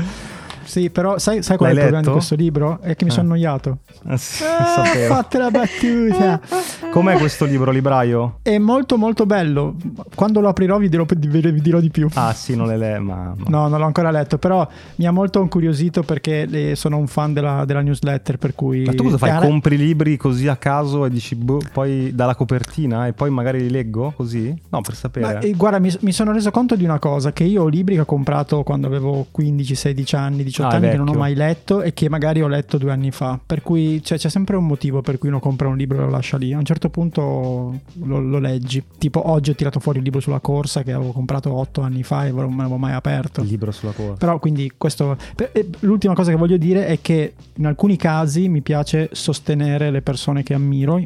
Sì, 0.62 0.88
però 0.90 1.18
sai, 1.18 1.42
sai 1.42 1.56
qual 1.56 1.70
è 1.70 1.72
il 1.72 1.78
L'hai 1.78 1.86
problema 1.88 2.00
di 2.00 2.06
letto? 2.06 2.12
questo 2.12 2.34
libro? 2.36 2.78
È 2.80 2.94
che 2.94 3.04
mi 3.04 3.10
sono 3.10 3.22
Eh. 3.22 3.26
annoiato. 3.32 3.78
Ah, 4.06 4.16
sì, 4.16 4.44
Ah, 4.44 4.84
sapevo. 4.84 5.14
fate 5.14 5.38
la 5.38 5.50
battuta. 5.50 6.40
Com'è 7.00 7.16
questo 7.18 7.44
libro, 7.44 7.70
libraio? 7.70 8.38
È 8.42 8.58
molto 8.58 8.96
molto 8.98 9.26
bello. 9.26 9.74
Quando 10.14 10.40
lo 10.40 10.48
aprirò 10.48 10.78
vi 10.78 10.88
dirò, 10.88 11.04
vi- 11.06 11.60
dirò 11.60 11.80
di 11.80 11.90
più. 11.90 12.08
Ah, 12.14 12.32
sì, 12.32 12.54
non 12.56 12.66
le 12.66 12.76
le, 12.76 12.98
ma... 12.98 13.34
ma- 13.36 13.48
No, 13.48 13.68
non 13.68 13.78
l'ho 13.78 13.86
ancora 13.86 14.10
letto, 14.10 14.38
però 14.38 14.66
mi 14.96 15.06
ha 15.06 15.10
molto 15.10 15.40
incuriosito 15.40 16.02
perché 16.02 16.46
le- 16.46 16.74
sono 16.76 16.96
un 16.98 17.06
fan 17.06 17.32
della, 17.32 17.64
della 17.64 17.80
newsletter, 17.80 18.36
per 18.38 18.54
cui... 18.54 18.84
Ma 18.84 18.92
tu 18.92 19.04
cosa 19.04 19.18
fai? 19.18 19.30
Cara- 19.30 19.46
Compri 19.46 19.76
libri 19.76 20.16
così 20.16 20.46
a 20.48 20.56
caso 20.56 21.04
e 21.06 21.10
dici, 21.10 21.34
boh, 21.34 21.60
poi 21.72 22.14
dalla 22.14 22.34
copertina 22.34 23.06
e 23.06 23.12
poi 23.12 23.30
magari 23.30 23.60
li 23.60 23.70
leggo 23.70 24.12
così? 24.16 24.54
No, 24.68 24.80
per 24.82 24.94
sapere. 24.94 25.32
Ma, 25.34 25.38
eh, 25.40 25.52
guarda, 25.52 25.78
mi, 25.78 25.90
mi 26.00 26.12
sono 26.12 26.32
reso 26.32 26.50
conto 26.50 26.76
di 26.76 26.84
una 26.84 26.98
cosa, 26.98 27.32
che 27.32 27.44
io 27.44 27.62
ho 27.62 27.68
libri 27.68 27.94
che 27.94 28.02
ho 28.02 28.04
comprato 28.04 28.62
quando 28.62 28.86
avevo 28.86 29.26
15, 29.30 29.74
16 29.74 30.14
anni, 30.16 30.42
18 30.44 30.68
Ah, 30.68 30.76
anni, 30.76 30.88
che 30.90 30.96
non 30.96 31.02
ho 31.08 31.12
vecchio. 31.12 31.18
mai 31.20 31.34
letto 31.34 31.82
e 31.82 31.94
che 31.94 32.08
magari 32.10 32.42
ho 32.42 32.48
letto 32.48 32.76
due 32.78 32.92
anni 32.92 33.10
fa. 33.10 33.38
Per 33.44 33.62
cui 33.62 34.02
cioè, 34.04 34.18
c'è 34.18 34.28
sempre 34.28 34.56
un 34.56 34.66
motivo 34.66 35.00
per 35.00 35.16
cui 35.18 35.28
uno 35.28 35.40
compra 35.40 35.68
un 35.68 35.76
libro 35.76 35.96
e 35.98 36.00
lo 36.02 36.10
lascia 36.10 36.36
lì. 36.36 36.52
A 36.52 36.58
un 36.58 36.64
certo 36.64 36.89
punto 36.90 37.80
lo, 38.04 38.18
lo 38.20 38.38
leggi. 38.38 38.82
Tipo 38.98 39.28
oggi 39.30 39.50
ho 39.50 39.54
tirato 39.54 39.80
fuori 39.80 39.98
il 39.98 40.04
libro 40.04 40.20
sulla 40.20 40.40
corsa 40.40 40.82
che 40.82 40.92
avevo 40.92 41.12
comprato 41.12 41.52
8 41.52 41.80
anni 41.80 42.02
fa 42.02 42.26
e 42.26 42.30
non 42.32 42.50
me 42.50 42.58
l'avevo 42.58 42.76
mai 42.76 42.92
aperto. 42.92 43.40
Il 43.42 43.48
libro 43.48 43.70
sulla 43.72 43.92
corsa. 43.92 44.14
Però 44.14 44.38
quindi 44.38 44.72
questo... 44.76 45.16
per- 45.34 45.50
e 45.52 45.68
L'ultima 45.80 46.14
cosa 46.14 46.30
che 46.30 46.36
voglio 46.36 46.56
dire 46.56 46.86
è 46.86 47.00
che 47.00 47.34
in 47.54 47.66
alcuni 47.66 47.96
casi 47.96 48.48
mi 48.48 48.60
piace 48.60 49.08
sostenere 49.12 49.90
le 49.90 50.02
persone 50.02 50.42
che 50.42 50.54
ammiro. 50.54 51.00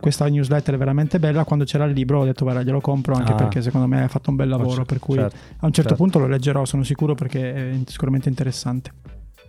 Questa 0.00 0.26
newsletter 0.28 0.74
è 0.74 0.78
veramente 0.78 1.18
bella. 1.18 1.44
Quando 1.44 1.64
c'era 1.64 1.84
il 1.84 1.92
libro 1.92 2.20
ho 2.20 2.24
detto 2.24 2.44
guarda 2.44 2.62
glielo 2.62 2.80
compro 2.80 3.14
anche 3.14 3.32
Ah. 3.32 3.36
perché 3.36 3.62
secondo 3.62 3.86
me 3.86 4.02
ha 4.02 4.08
fatto 4.08 4.30
un 4.30 4.36
bel 4.36 4.48
lavoro. 4.48 4.68
Certo, 4.70 4.84
per 4.84 4.98
cui 4.98 5.16
certo, 5.16 5.36
a 5.36 5.66
un 5.66 5.72
certo 5.72 5.90
certo. 5.90 5.94
punto 5.96 6.18
lo 6.18 6.26
leggerò, 6.26 6.64
sono 6.64 6.82
sicuro 6.84 7.14
perché 7.14 7.70
è 7.70 7.76
sicuramente 7.86 8.28
interessante. 8.28 8.90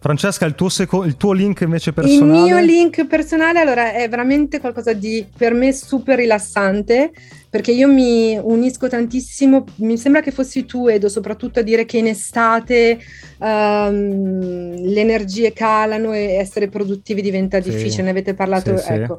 Francesca, 0.05 0.45
il 0.45 0.53
tuo, 0.53 0.69
seco- 0.69 1.03
il 1.03 1.17
tuo 1.17 1.31
link 1.31 1.61
invece 1.61 1.89
Il 1.89 1.95
personale? 1.95 2.31
mio 2.31 2.59
link 2.59 3.07
personale 3.07 3.59
allora 3.59 3.91
è 3.91 4.07
veramente 4.07 4.59
qualcosa 4.59 4.93
di 4.93 5.25
per 5.35 5.55
me 5.55 5.73
super 5.73 6.15
rilassante 6.19 7.11
perché 7.49 7.71
io 7.71 7.87
mi 7.87 8.37
unisco 8.39 8.87
tantissimo, 8.87 9.63
mi 9.77 9.97
sembra 9.97 10.21
che 10.21 10.29
fossi 10.29 10.65
tu 10.65 10.87
Edo 10.87 11.09
soprattutto 11.09 11.57
a 11.57 11.63
dire 11.63 11.85
che 11.85 11.97
in 11.97 12.05
estate 12.05 12.99
ehm, 13.39 14.75
le 14.75 14.99
energie 14.99 15.53
calano 15.53 16.13
e 16.13 16.33
essere 16.35 16.67
produttivi 16.69 17.23
diventa 17.23 17.59
Sì. 17.59 17.71
difficile, 17.71 18.03
ne 18.03 18.09
avete 18.11 18.35
parlato, 18.35 18.77
Sì, 18.77 18.83
sì. 18.83 18.93
ecco. 18.93 19.17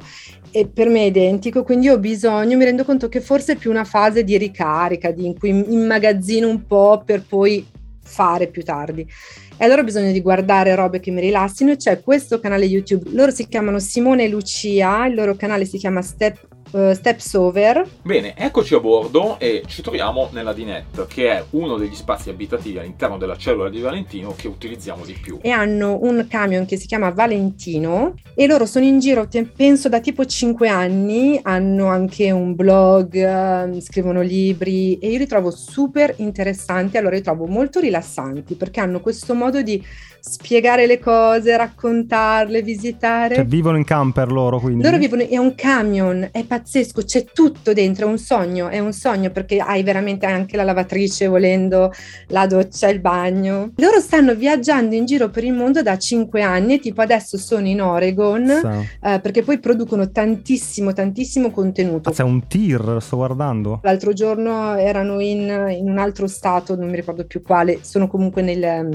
E 0.51 0.69
per 0.73 0.87
me 0.87 1.01
è 1.01 1.07
identico, 1.07 1.63
quindi 1.63 1.89
ho 1.89 1.99
bisogno, 1.99 2.55
mi 2.55 2.63
rendo 2.63 2.85
conto 2.85 3.09
che 3.09 3.19
forse 3.19 3.53
è 3.53 3.55
più 3.57 3.71
una 3.71 3.83
fase 3.83 4.23
di 4.23 4.37
ricarica, 4.37 5.11
di, 5.11 5.25
in 5.25 5.37
cui 5.37 5.49
immagazzino 5.49 6.47
un 6.47 6.65
po' 6.65 7.03
per 7.05 7.23
poi 7.27 7.65
fare 8.17 8.47
più 8.47 8.63
tardi. 8.63 9.07
E 9.59 9.63
allora 9.63 9.81
ho 9.81 9.83
bisogno 9.83 10.11
di 10.11 10.21
guardare 10.21 10.73
robe 10.73 10.99
che 10.99 11.11
mi 11.11 11.21
rilassino. 11.21 11.71
e 11.71 11.77
C'è 11.77 12.01
questo 12.01 12.39
canale 12.39 12.65
YouTube, 12.65 13.11
loro 13.11 13.29
si 13.29 13.47
chiamano 13.47 13.77
Simone 13.77 14.23
e 14.23 14.29
Lucia, 14.29 15.05
il 15.05 15.13
loro 15.13 15.35
canale 15.35 15.65
si 15.65 15.77
chiama 15.77 16.01
Step, 16.01 16.47
eh, 16.71 16.93
Steps 16.93 17.33
Over. 17.33 17.87
Bene, 18.01 18.35
eccoci 18.35 18.73
a 18.73 18.79
bordo 18.79 19.39
e 19.39 19.63
ci 19.67 19.81
troviamo 19.81 20.29
nella 20.31 20.53
Dinette, 20.53 21.05
che 21.07 21.29
è 21.29 21.43
uno 21.51 21.77
degli 21.77 21.95
spazi 21.95 22.29
abitativi 22.29 22.77
all'interno 22.79 23.17
della 23.17 23.37
cellula 23.37 23.69
di 23.69 23.79
Valentino 23.79 24.33
che 24.35 24.47
utilizziamo 24.47 25.05
di 25.05 25.13
più. 25.13 25.39
e 25.41 25.49
hanno 25.49 25.99
un 26.01 26.25
camion 26.29 26.65
che 26.65 26.77
si 26.77 26.87
chiama 26.87 27.09
Valentino 27.09 28.15
e 28.35 28.47
loro 28.47 28.65
sono 28.65 28.85
in 28.85 28.99
giro 28.99 29.27
penso 29.55 29.89
da 29.89 29.99
tipo 29.99 30.25
5 30.25 30.67
anni, 30.67 31.39
hanno 31.41 31.87
anche 31.87 32.31
un 32.31 32.55
blog, 32.55 33.15
ehm, 33.15 33.79
scrivono 33.81 34.21
libri 34.21 34.97
e 34.99 35.09
io 35.09 35.17
li 35.17 35.27
trovo 35.27 35.51
super 35.51 36.13
interessanti, 36.17 36.97
allora 36.97 37.15
li 37.15 37.21
trovo 37.21 37.45
molto 37.45 37.79
rilassanti 37.79 38.55
perché 38.55 38.79
hanno 38.79 38.99
questo 38.99 39.33
modo 39.33 39.61
di 39.61 39.83
spiegare 40.27 40.85
le 40.85 40.99
cose, 40.99 41.55
raccontarle, 41.55 42.61
visitare. 42.61 43.35
Cioè, 43.35 43.45
vivono 43.45 43.77
in 43.77 43.85
camper 43.85 44.31
loro, 44.31 44.59
quindi? 44.59 44.83
Loro 44.83 44.97
vivono, 44.97 45.25
è 45.27 45.37
un 45.37 45.55
camion, 45.55 46.27
è 46.31 46.43
pazzesco, 46.43 47.03
c'è 47.03 47.25
tutto 47.25 47.73
dentro, 47.73 48.07
è 48.07 48.09
un 48.09 48.17
sogno, 48.17 48.67
è 48.67 48.79
un 48.79 48.91
sogno 48.91 49.31
perché 49.31 49.59
hai 49.59 49.83
veramente 49.83 50.25
anche 50.25 50.57
la 50.57 50.63
lavatrice 50.63 51.27
volendo, 51.27 51.91
la 52.27 52.45
doccia, 52.45 52.89
il 52.89 52.99
bagno. 52.99 53.71
Loro 53.77 53.99
stanno 53.99 54.35
viaggiando 54.35 54.95
in 54.95 55.05
giro 55.05 55.29
per 55.29 55.43
il 55.43 55.53
mondo 55.53 55.81
da 55.81 55.97
5 55.97 56.41
anni, 56.41 56.79
tipo 56.79 57.01
adesso 57.01 57.37
sono 57.37 57.67
in 57.67 57.81
Oregon, 57.81 58.49
eh, 58.49 59.19
perché 59.21 59.43
poi 59.43 59.59
producono 59.59 60.11
tantissimo, 60.11 60.91
tantissimo 60.91 61.51
contenuto. 61.51 62.09
Cazzo, 62.09 62.21
è 62.21 62.25
un 62.25 62.47
tir, 62.47 62.83
lo 62.83 62.99
sto 62.99 63.15
guardando. 63.15 63.79
L'altro 63.83 64.11
giorno 64.11 64.75
erano 64.75 65.21
in, 65.21 65.75
in 65.77 65.89
un 65.89 65.97
altro 65.97 66.27
stato, 66.27 66.75
non 66.75 66.89
mi 66.89 66.95
ricordo 66.95 67.25
più 67.25 67.41
quale, 67.41 67.79
sono 67.81 68.07
comunque 68.07 68.41
nel, 68.41 68.89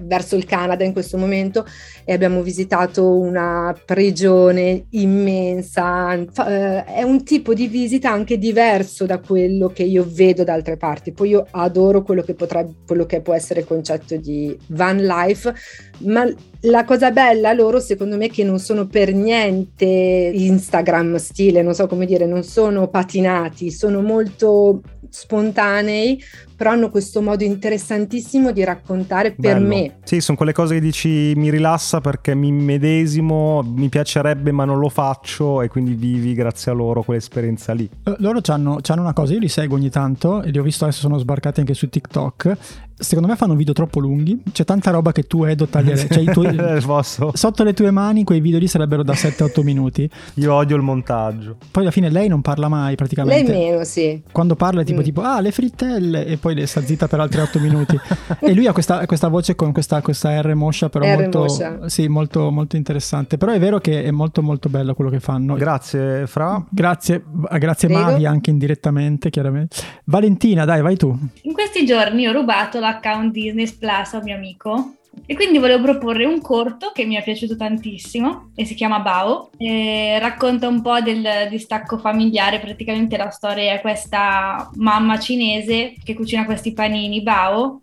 verso 0.00 0.36
il 0.36 0.44
Canada 0.44 0.84
in 0.84 0.92
questo 0.92 1.18
momento 1.18 1.66
e 2.04 2.12
abbiamo 2.12 2.42
visitato 2.42 3.08
una 3.08 3.74
prigione 3.84 4.86
immensa. 4.90 6.12
Eh, 6.14 6.84
è 6.84 7.02
un 7.02 7.24
tipo 7.24 7.54
di 7.54 7.66
visita 7.66 8.10
anche 8.10 8.38
diverso 8.38 9.06
da 9.06 9.18
quello 9.18 9.68
che 9.68 9.82
io 9.82 10.06
vedo 10.08 10.44
da 10.44 10.52
altre 10.52 10.76
parti. 10.76 11.12
Poi 11.12 11.30
io 11.30 11.46
adoro 11.50 12.02
quello 12.02 12.22
che, 12.22 12.34
potrebbe, 12.34 12.74
quello 12.86 13.06
che 13.06 13.20
può 13.20 13.34
essere 13.34 13.60
il 13.60 13.66
concetto 13.66 14.16
di 14.16 14.56
van 14.68 15.04
life, 15.04 15.52
ma 15.98 16.26
la 16.66 16.84
cosa 16.84 17.10
bella 17.10 17.52
loro 17.52 17.80
secondo 17.80 18.16
me 18.16 18.26
è 18.26 18.30
che 18.30 18.44
non 18.44 18.60
sono 18.60 18.86
per 18.86 19.12
niente 19.12 19.84
Instagram 19.84 21.16
stile, 21.16 21.62
non 21.62 21.74
so 21.74 21.86
come 21.86 22.06
dire, 22.06 22.26
non 22.26 22.44
sono 22.44 22.88
patinati, 22.88 23.70
sono 23.70 24.00
molto 24.00 24.80
spontanei, 25.08 26.22
però 26.62 26.74
hanno 26.74 26.90
questo 26.90 27.20
modo 27.22 27.42
interessantissimo 27.42 28.52
di 28.52 28.62
raccontare 28.62 29.32
per 29.32 29.54
Bello. 29.56 29.66
me. 29.66 29.94
Sì, 30.04 30.20
sono 30.20 30.36
quelle 30.36 30.52
cose 30.52 30.74
che 30.74 30.80
dici 30.80 31.32
mi 31.34 31.50
rilassa 31.50 32.00
perché 32.00 32.36
mi 32.36 32.52
medesimo, 32.52 33.62
mi 33.62 33.88
piacerebbe 33.88 34.52
ma 34.52 34.64
non 34.64 34.78
lo 34.78 34.88
faccio 34.88 35.60
e 35.60 35.66
quindi 35.66 35.94
vivi 35.94 36.34
grazie 36.34 36.70
a 36.70 36.74
loro 36.74 37.02
quell'esperienza 37.02 37.72
lì. 37.72 37.90
Eh, 38.04 38.14
Loro 38.18 38.38
hanno 38.46 38.78
una 38.98 39.12
cosa, 39.12 39.32
io 39.32 39.40
li 39.40 39.48
seguo 39.48 39.76
ogni 39.76 39.90
tanto 39.90 40.40
e 40.42 40.50
li 40.50 40.58
ho 40.58 40.62
visto 40.62 40.84
adesso 40.84 41.00
sono 41.00 41.18
sbarcati 41.18 41.58
anche 41.58 41.74
su 41.74 41.88
TikTok. 41.88 42.56
Secondo 42.94 43.28
me 43.30 43.34
fanno 43.36 43.56
video 43.56 43.72
troppo 43.72 43.98
lunghi, 43.98 44.40
c'è 44.52 44.62
tanta 44.64 44.92
roba 44.92 45.10
che 45.10 45.24
tu 45.24 45.42
Edo 45.42 45.66
taglierei. 45.66 46.06
Cioè, 46.08 46.22
i 46.22 46.26
tuoi- 46.26 46.54
Posso? 46.86 47.32
sotto 47.34 47.64
le 47.64 47.72
tue 47.72 47.90
mani 47.90 48.22
quei 48.22 48.38
video 48.38 48.60
lì 48.60 48.68
sarebbero 48.68 49.02
da 49.02 49.14
7-8 49.14 49.62
minuti. 49.64 50.08
Io 50.34 50.54
odio 50.54 50.76
il 50.76 50.82
montaggio. 50.82 51.56
Poi 51.72 51.82
alla 51.82 51.90
fine 51.90 52.10
lei 52.10 52.28
non 52.28 52.42
parla 52.42 52.68
mai 52.68 52.88
Lei 52.88 52.94
praticamente. 52.96 53.50
meno, 53.52 53.82
sì. 53.82 54.22
Quando 54.30 54.54
parla 54.54 54.82
è 54.82 54.84
tipo 54.84 55.00
Mm. 55.00 55.04
tipo 55.04 55.20
ah 55.22 55.40
le 55.40 55.50
frittelle 55.50 56.26
e 56.26 56.36
poi 56.36 56.51
le 56.54 56.66
sta 56.66 56.82
zitta 56.82 57.08
per 57.08 57.20
altri 57.20 57.40
8 57.40 57.58
minuti 57.58 57.98
e 58.40 58.52
lui 58.54 58.66
ha 58.66 58.72
questa, 58.72 59.04
questa 59.06 59.28
voce 59.28 59.54
con 59.54 59.72
questa, 59.72 60.00
questa 60.02 60.40
R 60.40 60.54
moscia 60.54 60.88
però 60.88 61.04
R 61.04 61.16
molto, 61.20 61.38
moscia. 61.40 61.88
sì, 61.88 62.08
molto, 62.08 62.50
molto 62.50 62.76
interessante 62.76 63.36
però 63.36 63.52
è 63.52 63.58
vero 63.58 63.78
che 63.78 64.04
è 64.04 64.10
molto 64.10 64.42
molto 64.42 64.68
bello 64.68 64.94
quello 64.94 65.10
che 65.10 65.20
fanno 65.20 65.54
Grazie, 65.54 66.26
Fra. 66.26 66.64
grazie, 66.68 67.22
grazie 67.58 67.88
Prego. 67.88 68.02
Mavi 68.04 68.26
anche 68.26 68.50
indirettamente 68.50 69.30
chiaramente 69.30 69.76
Valentina 70.04 70.64
dai 70.64 70.82
vai 70.82 70.96
tu 70.96 71.16
In 71.42 71.52
questi 71.52 71.84
giorni 71.84 72.26
ho 72.26 72.32
rubato 72.32 72.78
l'account 72.80 73.32
Disney 73.32 73.70
Plus 73.78 74.14
a 74.14 74.18
un 74.18 74.22
mio 74.24 74.36
amico 74.36 74.94
e 75.26 75.34
quindi 75.34 75.58
volevo 75.58 75.82
proporre 75.82 76.24
un 76.24 76.40
corto 76.40 76.90
che 76.92 77.04
mi 77.04 77.14
è 77.14 77.22
piaciuto 77.22 77.56
tantissimo 77.56 78.50
e 78.54 78.64
si 78.64 78.74
chiama 78.74 79.00
Bao. 79.00 79.50
E 79.56 80.18
racconta 80.18 80.68
un 80.68 80.82
po' 80.82 81.00
del 81.00 81.48
distacco 81.48 81.98
familiare, 81.98 82.60
praticamente 82.60 83.16
la 83.16 83.30
storia 83.30 83.74
è 83.74 83.80
questa 83.80 84.70
mamma 84.74 85.18
cinese 85.18 85.94
che 86.02 86.14
cucina 86.14 86.44
questi 86.44 86.72
panini 86.72 87.22
Bao 87.22 87.80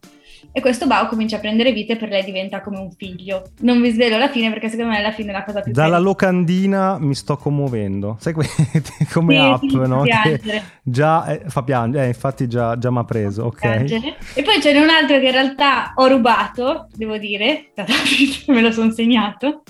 e 0.52 0.62
questo 0.62 0.88
Bao 0.88 1.08
comincia 1.08 1.36
a 1.38 1.40
prendere 1.40 1.72
vita 1.72 1.94
e 1.94 1.96
per 1.96 2.10
lei 2.10 2.24
diventa 2.24 2.62
come 2.62 2.80
un 2.80 2.92
figlio. 2.92 3.52
Non 3.60 3.82
vi 3.82 3.92
svelo 3.92 4.18
la 4.18 4.30
fine 4.30 4.50
perché 4.50 4.68
secondo 4.70 4.92
me 4.92 4.98
alla 4.98 5.12
fine 5.12 5.30
è 5.30 5.34
la 5.34 5.44
cosa 5.44 5.62
più 5.62 5.72
Dalla 5.72 5.90
carina. 5.92 6.08
locandina 6.08 6.98
mi 7.00 7.14
sto 7.16 7.38
commuovendo. 7.38 8.18
Sai 8.20 8.34
que- 8.34 8.48
come 9.14 9.36
Sì, 9.36 9.40
app, 9.42 9.60
sì, 9.62 9.76
no? 9.76 10.04
Già 10.84 11.26
eh, 11.28 11.42
fa 11.48 11.62
piangere, 11.64 12.06
eh, 12.06 12.08
infatti 12.08 12.48
già, 12.48 12.78
già 12.78 12.90
mi 12.92 12.98
ha 12.98 13.04
preso, 13.04 13.44
ok? 13.44 13.60
piangere. 13.60 14.18
E 14.34 14.42
poi 14.42 14.60
c'è 14.60 14.76
un 14.80 14.90
altro 14.90 15.20
che 15.20 15.26
in 15.26 15.32
realtà 15.32 15.94
ho 15.96 16.08
rubato, 16.08 16.88
devo 16.96 17.18
dire, 17.18 17.70
da 17.76 17.84
Davide, 17.84 18.44
me 18.54 18.62
lo 18.62 18.72
sono 18.72 18.92
segnato, 18.92 19.64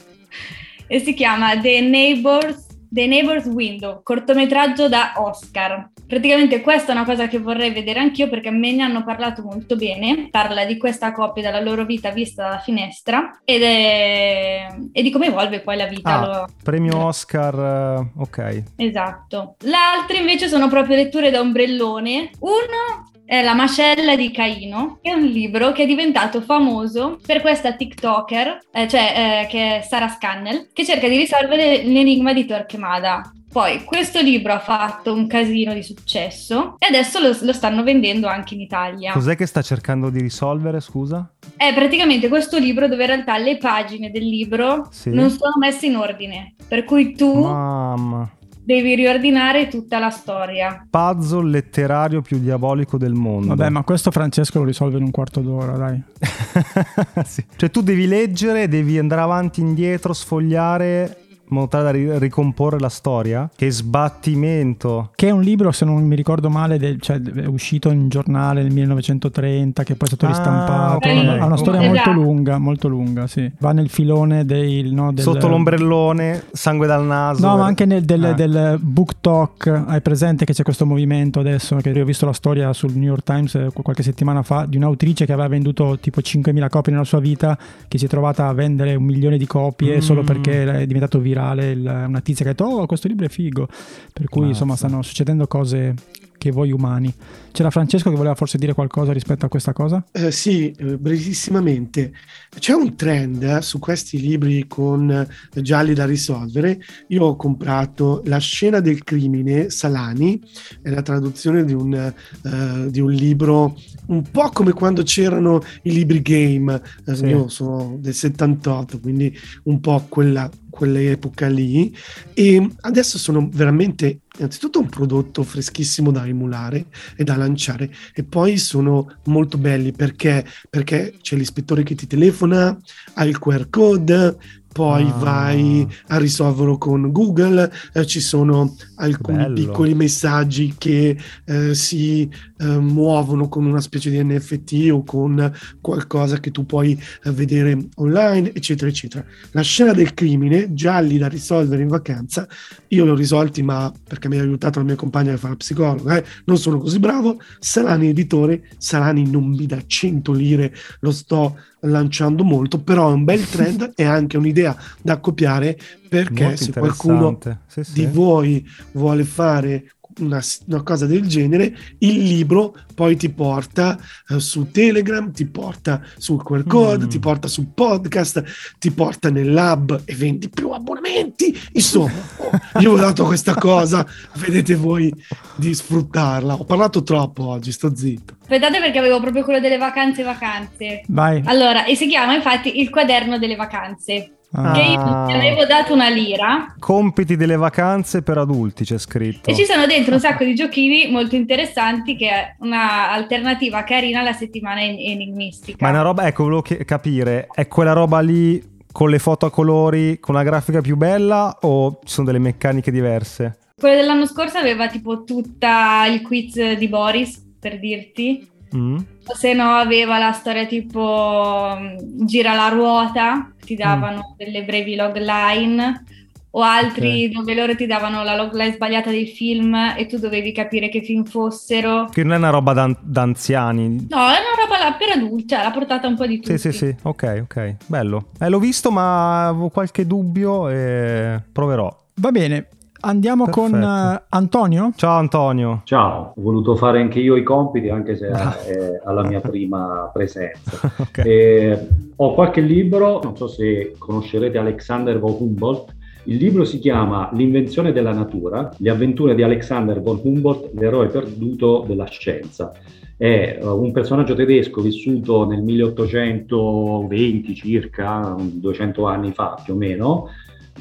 e 0.88 1.00
si 1.00 1.13
chiama 1.13 1.59
The 1.59 1.81
Neighbors 1.81 2.67
The 2.89 3.05
Neighbor's 3.05 3.46
Window, 3.46 4.01
cortometraggio 4.01 4.89
da 4.89 5.13
Oscar. 5.17 5.89
Praticamente 6.08 6.62
questa 6.62 6.91
è 6.91 6.96
una 6.96 7.05
cosa 7.05 7.27
che 7.27 7.38
vorrei 7.38 7.72
vedere 7.72 8.00
anch'io 8.00 8.27
perché 8.27 8.50
me 8.50 8.74
ne 8.74 8.81
hanno 8.81 9.03
parlato 9.03 9.43
molto 9.43 9.75
bene. 9.75 10.29
Parla 10.31 10.65
di 10.65 10.77
questa 10.77 11.12
coppia, 11.12 11.43
della 11.43 11.62
loro 11.62 11.86
vita 11.86 12.10
vista 12.10 12.43
dalla 12.43 12.60
finestra 12.60 13.41
ed 13.43 13.62
è... 13.62 14.67
e 14.91 15.01
di 15.03 15.12
come 15.12 15.27
evolve 15.27 15.62
poi 15.62 15.77
la 15.77 15.86
vita. 15.86 16.19
Ah, 16.19 16.25
Lo- 16.25 16.48
premio 16.63 16.98
Oscar, 17.05 17.53
eh, 17.53 18.12
ok. 18.17 18.63
Esatto. 18.75 19.55
L'altra 19.65 20.17
invece 20.17 20.48
sono 20.48 20.67
proprio 20.67 20.96
letture 20.96 21.29
da 21.29 21.41
ombrellone. 21.41 22.31
Uno 22.39 23.12
è 23.29 23.43
La 23.43 23.53
mascella 23.53 24.15
di 24.15 24.31
Caino, 24.31 24.98
che 25.03 25.12
è 25.12 25.13
un 25.13 25.25
libro 25.25 25.71
che 25.71 25.83
è 25.83 25.86
diventato 25.86 26.41
famoso 26.41 27.19
per 27.24 27.41
questa 27.41 27.74
TikToker, 27.74 28.57
eh, 28.71 28.88
cioè 28.88 29.43
eh, 29.43 29.48
che 29.48 29.77
è 29.77 29.81
Sara 29.88 30.07
Scannell, 30.07 30.69
che 30.74 30.83
cerca 30.83 31.07
di 31.07 31.15
risolvere 31.15 31.83
l'enigma 31.83 32.33
di 32.33 32.45
Torquemada. 32.45 33.31
Poi 33.51 33.83
questo 33.83 34.19
libro 34.19 34.53
ha 34.53 34.59
fatto 34.59 35.13
un 35.13 35.27
casino 35.27 35.75
di 35.75 35.83
successo 35.83 36.75
e 36.79 36.88
adesso 36.88 37.19
lo, 37.19 37.36
lo 37.41 37.53
stanno 37.53 37.83
vendendo 37.83 38.27
anche 38.27 38.55
in 38.55 38.62
Italia. 38.62 39.12
Cos'è 39.12 39.36
che 39.36 39.45
sta 39.45 39.62
cercando 39.62 40.09
di 40.09 40.21
risolvere, 40.21 40.79
scusa? 40.79 41.31
È 41.55 41.71
praticamente 41.75 42.29
questo 42.29 42.57
libro 42.57 42.88
dove 42.88 43.03
in 43.03 43.09
realtà 43.09 43.38
le 43.38 43.57
pagine 43.57 44.09
del 44.09 44.27
libro 44.27 44.88
Sì. 44.89 45.12
non 45.12 45.29
sono 45.29 45.53
messe 45.59 45.86
in 45.86 45.98
ordine, 45.98 46.55
per 46.67 46.83
cui 46.83 47.13
tu 47.13 47.41
Mamma. 47.43 48.27
Devi 48.69 48.93
riordinare 48.93 49.67
tutta 49.67 49.97
la 49.97 50.11
storia. 50.11 50.85
Puzzle 50.88 51.49
letterario 51.49 52.21
più 52.21 52.38
diabolico 52.38 52.99
del 52.99 53.13
mondo. 53.13 53.55
Vabbè, 53.55 53.69
ma 53.69 53.81
questo 53.81 54.11
Francesco 54.11 54.59
lo 54.59 54.65
risolve 54.65 54.99
in 54.99 55.05
un 55.05 55.11
quarto 55.11 55.39
d'ora, 55.39 55.75
dai. 55.75 55.99
Sì. 57.25 57.43
Cioè 57.55 57.71
tu 57.71 57.81
devi 57.81 58.05
leggere, 58.05 58.67
devi 58.67 58.99
andare 58.99 59.21
avanti 59.21 59.61
e 59.61 59.63
indietro, 59.63 60.13
sfogliare 60.13 61.28
modo 61.50 61.68
tale 61.68 61.84
da 61.84 61.91
ri- 61.91 62.20
ricomporre 62.20 62.79
la 62.79 62.89
storia. 62.89 63.50
Che 63.56 63.70
sbattimento. 63.72 65.12
Che 65.15 65.27
è 65.27 65.32
un 65.32 65.41
libro, 65.41 65.72
se 65.72 65.86
non 65.86 66.03
mi 66.03 66.15
ricordo 66.15 66.50
male, 66.50 66.77
del- 66.77 67.00
cioè, 67.01 67.22
è 67.22 67.46
uscito 67.46 67.89
in 67.89 68.10
giornale 68.10 68.62
nel 68.63 68.72
1930, 68.72 69.84
che 69.84 69.96
poi 69.96 70.08
è 70.08 70.15
stato 70.15 70.25
Ah, 70.25 70.29
ristampato. 70.29 70.96
ok. 70.98 71.39
Ha 71.39 71.46
una 71.46 71.58
storia 71.58 71.82
Esatto. 71.82 71.96
molto 71.96 72.12
lunga, 72.12 72.58
molto 72.58 72.88
lunga, 72.88 73.27
sì. 73.27 73.51
Va 73.60 73.72
nel 73.72 73.89
filone 73.89 74.46
dei, 74.46 74.91
no, 74.91 75.12
del- 75.12 75.24
Sotto 75.24 75.48
l'ombrellone, 75.48 76.44
sangue 76.51 76.88
dal 76.88 77.06
naso. 77.06 77.46
No, 77.46 77.58
ma 77.58 77.65
anche 77.65 77.86
nel, 77.86 78.03
del, 78.03 78.24
Ah. 78.25 78.34
del 78.34 78.77
book 78.82 79.15
talk, 79.22 79.84
hai 79.88 80.01
presente 80.01 80.46
che 80.46 80.53
c'è 80.53 80.63
questo 80.63 80.86
movimento 80.86 81.39
adesso, 81.39 81.75
che 81.77 81.89
io 81.89 82.03
ho 82.03 82.06
visto 82.06 82.25
la 82.25 82.34
storia 82.34 82.72
sul 82.74 82.94
New 82.94 83.03
York 83.10 83.24
Times 83.24 83.56
eh, 83.56 83.70
qualche 83.74 84.03
settimana 84.03 84.44
fa, 84.44 84.65
di 84.68 84.77
un'autrice 84.77 85.25
che 85.25 85.34
aveva 85.34 85.48
venduto 85.48 85.98
tipo 86.00 86.22
5.000 86.22 86.70
copie 86.70 86.91
nella 86.91 87.06
sua 87.06 87.20
vita, 87.20 87.58
che 87.88 87.98
si 87.98 88.06
è 88.06 88.08
trovata 88.08 88.48
a 88.48 88.53
vendere 88.53 88.96
un 88.96 89.03
milione 89.03 89.38
di 89.38 89.46
copie 89.48 89.98
Mm. 89.98 90.00
solo 90.00 90.24
perché 90.24 90.63
è 90.63 90.86
diventato 90.86 91.20
virale 91.20 91.38
il- 91.72 92.03
una 92.08 92.22
tizia 92.22 92.43
che 92.46 92.51
ha 92.51 92.53
detto, 92.53 92.65
oh, 92.65 92.86
questo 92.86 93.08
libro 93.08 93.25
è 93.25 93.29
figo. 93.29 93.67
Per 94.13 94.27
cui 94.29 94.41
Mazza. 94.41 94.51
insomma 94.53 94.75
stanno 94.75 95.01
succedendo 95.01 95.48
cose 95.48 95.93
che 96.39 96.50
voi 96.50 96.72
umani. 96.72 97.13
C'era 97.51 97.69
Francesco 97.69 98.10
che 98.10 98.15
voleva 98.15 98.34
forse 98.34 98.58
dire 98.58 98.74
qualcosa 98.74 99.12
rispetto 99.12 99.46
a 99.46 99.50
questa 99.50 99.74
cosa? 99.74 100.03
Eh, 100.12 100.31
sì, 100.31 100.72
eh, 100.72 100.98
brevissimamente. 100.98 102.13
C'è 102.58 102.74
un 102.74 102.96
trend 102.96 103.43
eh, 103.43 103.62
su 103.62 103.77
questi 103.77 104.19
libri 104.19 104.65
con 104.67 105.12
eh, 105.12 105.62
gialli 105.62 105.93
da 105.93 106.05
risolvere. 106.05 106.79
Io 107.08 107.25
ho 107.25 107.36
comprato 107.36 108.22
La 108.25 108.38
scena 108.39 108.79
del 108.79 109.03
crimine, 109.03 109.69
Salani, 109.69 110.41
è 110.81 110.89
la 110.89 111.01
traduzione 111.01 111.63
di 111.65 111.74
un, 111.74 111.93
eh, 111.93 112.89
di 112.89 113.00
un 113.00 113.12
libro 113.12 113.77
un 114.08 114.24
po' 114.31 114.50
come 114.50 114.72
quando 114.72 115.03
c'erano 115.03 115.62
i 115.84 115.91
libri 115.91 116.22
game. 116.22 116.81
Eh, 117.05 117.15
Sì. 117.15 117.25
Io 117.25 117.50
sono 117.50 117.98
del 118.00 118.13
78, 118.13 119.00
quindi 119.00 119.38
un 119.63 119.81
po' 119.81 120.05
quella, 120.08 120.50
quell'epoca 120.69 121.48
lì. 121.50 121.93
E 122.34 122.65
adesso 122.81 123.17
sono 123.17 123.50
veramente 123.51 124.22
innanzitutto 124.39 124.79
un 124.79 124.89
prodotto 124.89 125.43
freschissimo 125.43 126.12
da 126.12 126.25
emulare 126.25 126.86
e 127.15 127.24
da 127.24 127.36
lanciare 127.36 127.91
e 128.13 128.24
poi 128.24 128.58
sono 128.58 129.17
molto 129.25 129.58
belli 129.58 129.91
perché, 129.91 130.46
perché 130.69 131.15
c'è 131.22 131.36
l'ispettore 131.36 131.84
che 131.84 131.96
ti 131.96 132.08
telefona, 132.08 132.77
ha 133.13 133.25
il 133.25 133.38
QR 133.38 133.69
code, 133.69 134.38
poi 134.71 135.03
Ah. 135.07 135.13
vai 135.17 135.88
a 136.07 136.17
risolverlo 136.17 136.77
con 136.77 137.11
Google, 137.11 137.71
eh, 137.93 138.05
ci 138.05 138.19
sono 138.19 138.75
alcuni 138.95 139.38
bello. 139.38 139.53
piccoli 139.55 139.93
messaggi 139.93 140.75
che 140.77 141.17
eh, 141.45 141.73
si 141.75 142.29
eh, 142.57 142.65
muovono 142.77 143.47
con 143.47 143.65
una 143.65 143.79
specie 143.81 144.09
di 144.09 144.21
NFT 144.23 144.89
o 144.91 145.03
con 145.03 145.51
qualcosa 145.81 146.39
che 146.39 146.51
tu 146.51 146.65
puoi 146.65 146.91
eh, 147.23 147.31
vedere 147.31 147.88
online, 147.95 148.51
eccetera, 148.53 148.89
eccetera. 148.89 149.23
La 149.51 149.62
scena 149.62 149.93
del 149.93 150.13
crimine, 150.13 150.73
gialli 150.73 151.17
da 151.17 151.27
risolvere 151.27 151.82
in 151.82 151.88
vacanza, 151.88 152.47
io 152.89 153.03
li 153.05 153.10
ho 153.10 153.15
risolti, 153.15 153.62
ma 153.63 153.91
perché 154.08 154.27
mi 154.27 154.38
ha 154.38 154.41
aiutato 154.41 154.79
la 154.79 154.86
mia 154.86 154.95
compagna 154.95 155.34
a 155.34 155.38
fare 155.38 155.51
la 155.53 155.58
psicologa, 155.58 156.17
eh, 156.17 156.23
non 156.45 156.58
sono 156.58 156.77
così 156.79 156.99
bravo. 156.99 157.39
Salani 157.60 158.08
editore, 158.10 158.67
Salani 158.77 159.29
non 159.29 159.45
mi 159.47 159.65
dà 159.65 159.79
100 159.86 160.32
lire, 160.34 160.73
lo 160.99 161.12
sto 161.12 161.58
lanciando 161.84 162.43
molto, 162.43 162.82
però 162.82 163.10
è 163.10 163.13
un 163.13 163.23
bel 163.23 163.47
trend 163.47 163.93
e 163.95 164.03
anche 164.03 164.36
un'idea 164.36 164.59
da 165.02 165.19
copiare 165.19 165.78
perché 166.10 166.43
Molto 166.43 166.63
se 166.63 166.72
qualcuno. 166.72 167.38
Sì, 167.67 167.84
sì. 167.84 167.93
di 167.93 168.06
voi 168.08 168.67
vuole 168.93 169.24
fare 169.24 169.91
una, 170.19 170.41
una 170.67 170.84
cosa 170.84 171.06
del 171.06 171.26
genere, 171.28 171.74
il 172.00 172.17
libro 172.24 172.76
poi 172.93 173.15
ti 173.15 173.30
porta 173.30 173.98
eh, 174.28 174.39
su 174.39 174.69
Telegram, 174.72 175.32
ti 175.32 175.45
porta 175.45 176.02
sul 176.17 176.43
QR 176.43 176.65
code, 176.65 177.06
Mm. 177.06 177.08
ti 177.08 177.19
porta 177.19 177.48
sul 177.48 177.67
podcast, 177.74 178.43
ti 178.80 178.91
porta 178.91 179.30
nell'hub 179.30 180.02
e 180.04 180.15
vendi 180.15 180.50
più 180.50 180.72
abbonamenti. 180.72 181.58
Insomma, 181.74 182.12
oh, 182.38 182.80
io 182.80 182.91
ho 182.91 182.98
dato 182.98 183.24
questa 183.26 183.54
cosa, 183.54 184.06
vedete 184.36 184.76
voi 184.76 185.13
di 185.56 185.74
sfruttarla. 185.74 186.56
Ho 186.56 186.65
parlato 186.65 187.04
troppo 187.04 187.48
oggi, 187.48 187.72
sto 187.72 187.95
zitto. 187.95 188.36
Aspettate 188.41 188.80
perché 188.80 188.98
avevo 189.00 189.22
proprio 189.22 189.43
quello 189.43 189.60
delle 189.62 189.78
vacanze 189.78 190.24
vacanze. 190.24 191.04
Vai. 191.08 191.41
Allora, 191.45 191.86
e 191.86 191.95
si 191.95 192.08
chiama 192.08 192.34
infatti 192.36 192.82
il 192.82 192.89
quaderno 192.89 193.38
delle 193.38 193.56
vacanze. 193.56 194.34
Ah. 194.51 194.71
Che 194.71 194.81
io 194.81 195.25
ti 195.27 195.33
avevo 195.33 195.65
dato 195.65 195.93
una 195.93 196.09
lira 196.09 196.73
Compiti 196.79 197.35
delle 197.35 197.55
vacanze 197.55 198.23
per 198.23 198.39
adulti 198.39 198.83
c'è 198.83 198.97
scritto. 198.97 199.47
e 199.47 199.53
ci 199.53 199.63
sono 199.63 199.85
dentro 199.85 200.15
un 200.15 200.19
sacco 200.19 200.43
di 200.43 200.55
giochini 200.55 201.07
molto 201.12 201.35
interessanti 201.35 202.15
che 202.15 202.29
è 202.29 202.55
una 202.62 203.12
alternativa 203.12 203.83
carina 203.83 204.21
alla 204.21 204.33
settimana 204.33 204.81
en- 204.81 204.97
enigmistica. 204.97 205.77
Ma 205.81 205.89
è 205.89 205.93
una 205.93 206.01
roba, 206.01 206.25
ecco, 206.25 206.43
volevo 206.43 206.63
capire, 206.83 207.47
è 207.53 207.67
quella 207.67 207.93
roba 207.93 208.21
lì 208.21 208.59
con 208.91 209.12
le 209.12 209.19
foto 209.19 209.45
a 209.45 209.51
colori, 209.51 210.19
con 210.19 210.33
la 210.33 210.41
grafica 210.41 210.81
più 210.81 210.97
bella 210.97 211.55
o 211.62 211.99
ci 212.03 212.12
sono 212.13 212.25
delle 212.25 212.39
meccaniche 212.39 212.89
diverse? 212.91 213.59
Quello 213.79 213.95
dell'anno 213.95 214.25
scorso 214.25 214.57
aveva 214.57 214.88
tipo 214.88 215.23
tutta 215.23 216.05
il 216.07 216.23
quiz 216.23 216.73
di 216.73 216.88
Boris, 216.88 217.39
per 217.59 217.79
dirti. 217.79 218.49
Mm? 218.75 218.97
O 219.25 219.36
se 219.36 219.53
no 219.53 219.75
aveva 219.75 220.17
la 220.17 220.32
storia 220.32 220.65
tipo 220.65 221.75
mm, 221.77 222.25
gira 222.25 222.53
la 222.53 222.69
ruota, 222.69 223.51
ti 223.63 223.75
davano 223.75 224.36
delle 224.38 224.63
brevi 224.63 224.95
logline 224.95 226.03
o 226.51 226.62
altri 226.62 227.29
dove 227.29 227.53
loro 227.53 227.75
ti 227.75 227.86
davano 227.86 228.23
la 228.23 228.36
logline 228.36 228.73
sbagliata 228.73 229.12
dei 229.12 229.27
film 229.27 229.75
e 229.95 230.08
tu 230.08 230.17
dovevi 230.17 230.51
capire 230.51 230.89
che 230.89 231.01
film 231.01 231.23
fossero. 231.23 232.05
Che 232.12 232.23
non 232.23 232.34
è 232.34 232.38
una 232.38 232.49
roba 232.49 232.73
da, 232.73 232.97
da 232.99 233.21
anziani. 233.21 234.08
No, 234.10 234.17
è 234.17 234.39
una 234.39 234.55
roba 234.58 234.95
per 234.97 235.10
adulti, 235.10 235.47
cioè 235.47 235.62
l'ha 235.62 235.71
portata 235.71 236.08
un 236.08 236.15
po' 236.15 236.25
di 236.25 236.39
tutti. 236.39 236.58
Sì, 236.58 236.71
sì, 236.71 236.77
sì, 236.77 236.95
ok, 237.03 237.41
ok, 237.43 237.75
bello. 237.86 238.29
Eh, 238.39 238.49
l'ho 238.49 238.60
visto 238.60 238.91
ma 238.91 239.47
avevo 239.47 239.69
qualche 239.69 240.08
dubbio 240.08 240.69
e 240.69 241.41
proverò. 241.51 241.95
Va 242.15 242.32
bene, 242.32 242.67
andiamo 243.01 243.47
con 243.49 243.71
Perfetto. 243.71 244.13
eh, 244.17 244.21
Antonio. 244.29 244.91
Ciao 244.95 245.17
Antonio. 245.17 245.81
Ciao, 245.85 246.33
ho 246.35 246.41
voluto 246.41 246.75
fare 246.75 246.99
anche 247.01 247.19
io 247.19 247.35
i 247.35 247.43
compiti, 247.43 247.89
anche 247.89 248.15
se 248.15 248.27
Ah. 248.27 248.57
è 248.62 249.01
alla 249.05 249.23
mia 249.23 249.39
prima 249.41 250.09
presenza. 250.13 250.91
Ok. 250.97 251.17
Eh, 251.25 251.88
ho 252.15 252.33
qualche 252.33 252.62
libro, 252.62 253.19
non 253.23 253.35
so 253.35 253.47
se 253.47 253.95
conoscerete 253.97 254.57
Alexander 254.57 255.19
von 255.19 255.35
Humboldt. 255.39 255.95
Il 256.25 256.35
libro 256.38 256.65
si 256.65 256.79
chiama 256.79 257.29
L'invenzione 257.33 257.91
della 257.91 258.12
natura, 258.13 258.69
le 258.77 258.89
avventure 258.89 259.33
di 259.35 259.41
Alexander 259.41 260.01
von 260.01 260.19
Humboldt, 260.21 260.71
l'eroe 260.73 261.07
perduto 261.07 261.85
della 261.88 262.05
scienza. 262.05 262.71
È 263.17 263.57
eh, 263.62 263.65
un 263.65 263.91
personaggio 263.91 264.35
tedesco 264.35 264.81
vissuto 264.81 265.45
nel 265.45 265.62
1820 265.62 267.55
circa, 267.55 268.35
200 268.38 269.05
anni 269.07 269.31
fa 269.33 269.59
più 269.63 269.73
o 269.73 269.77
meno, 269.77 270.27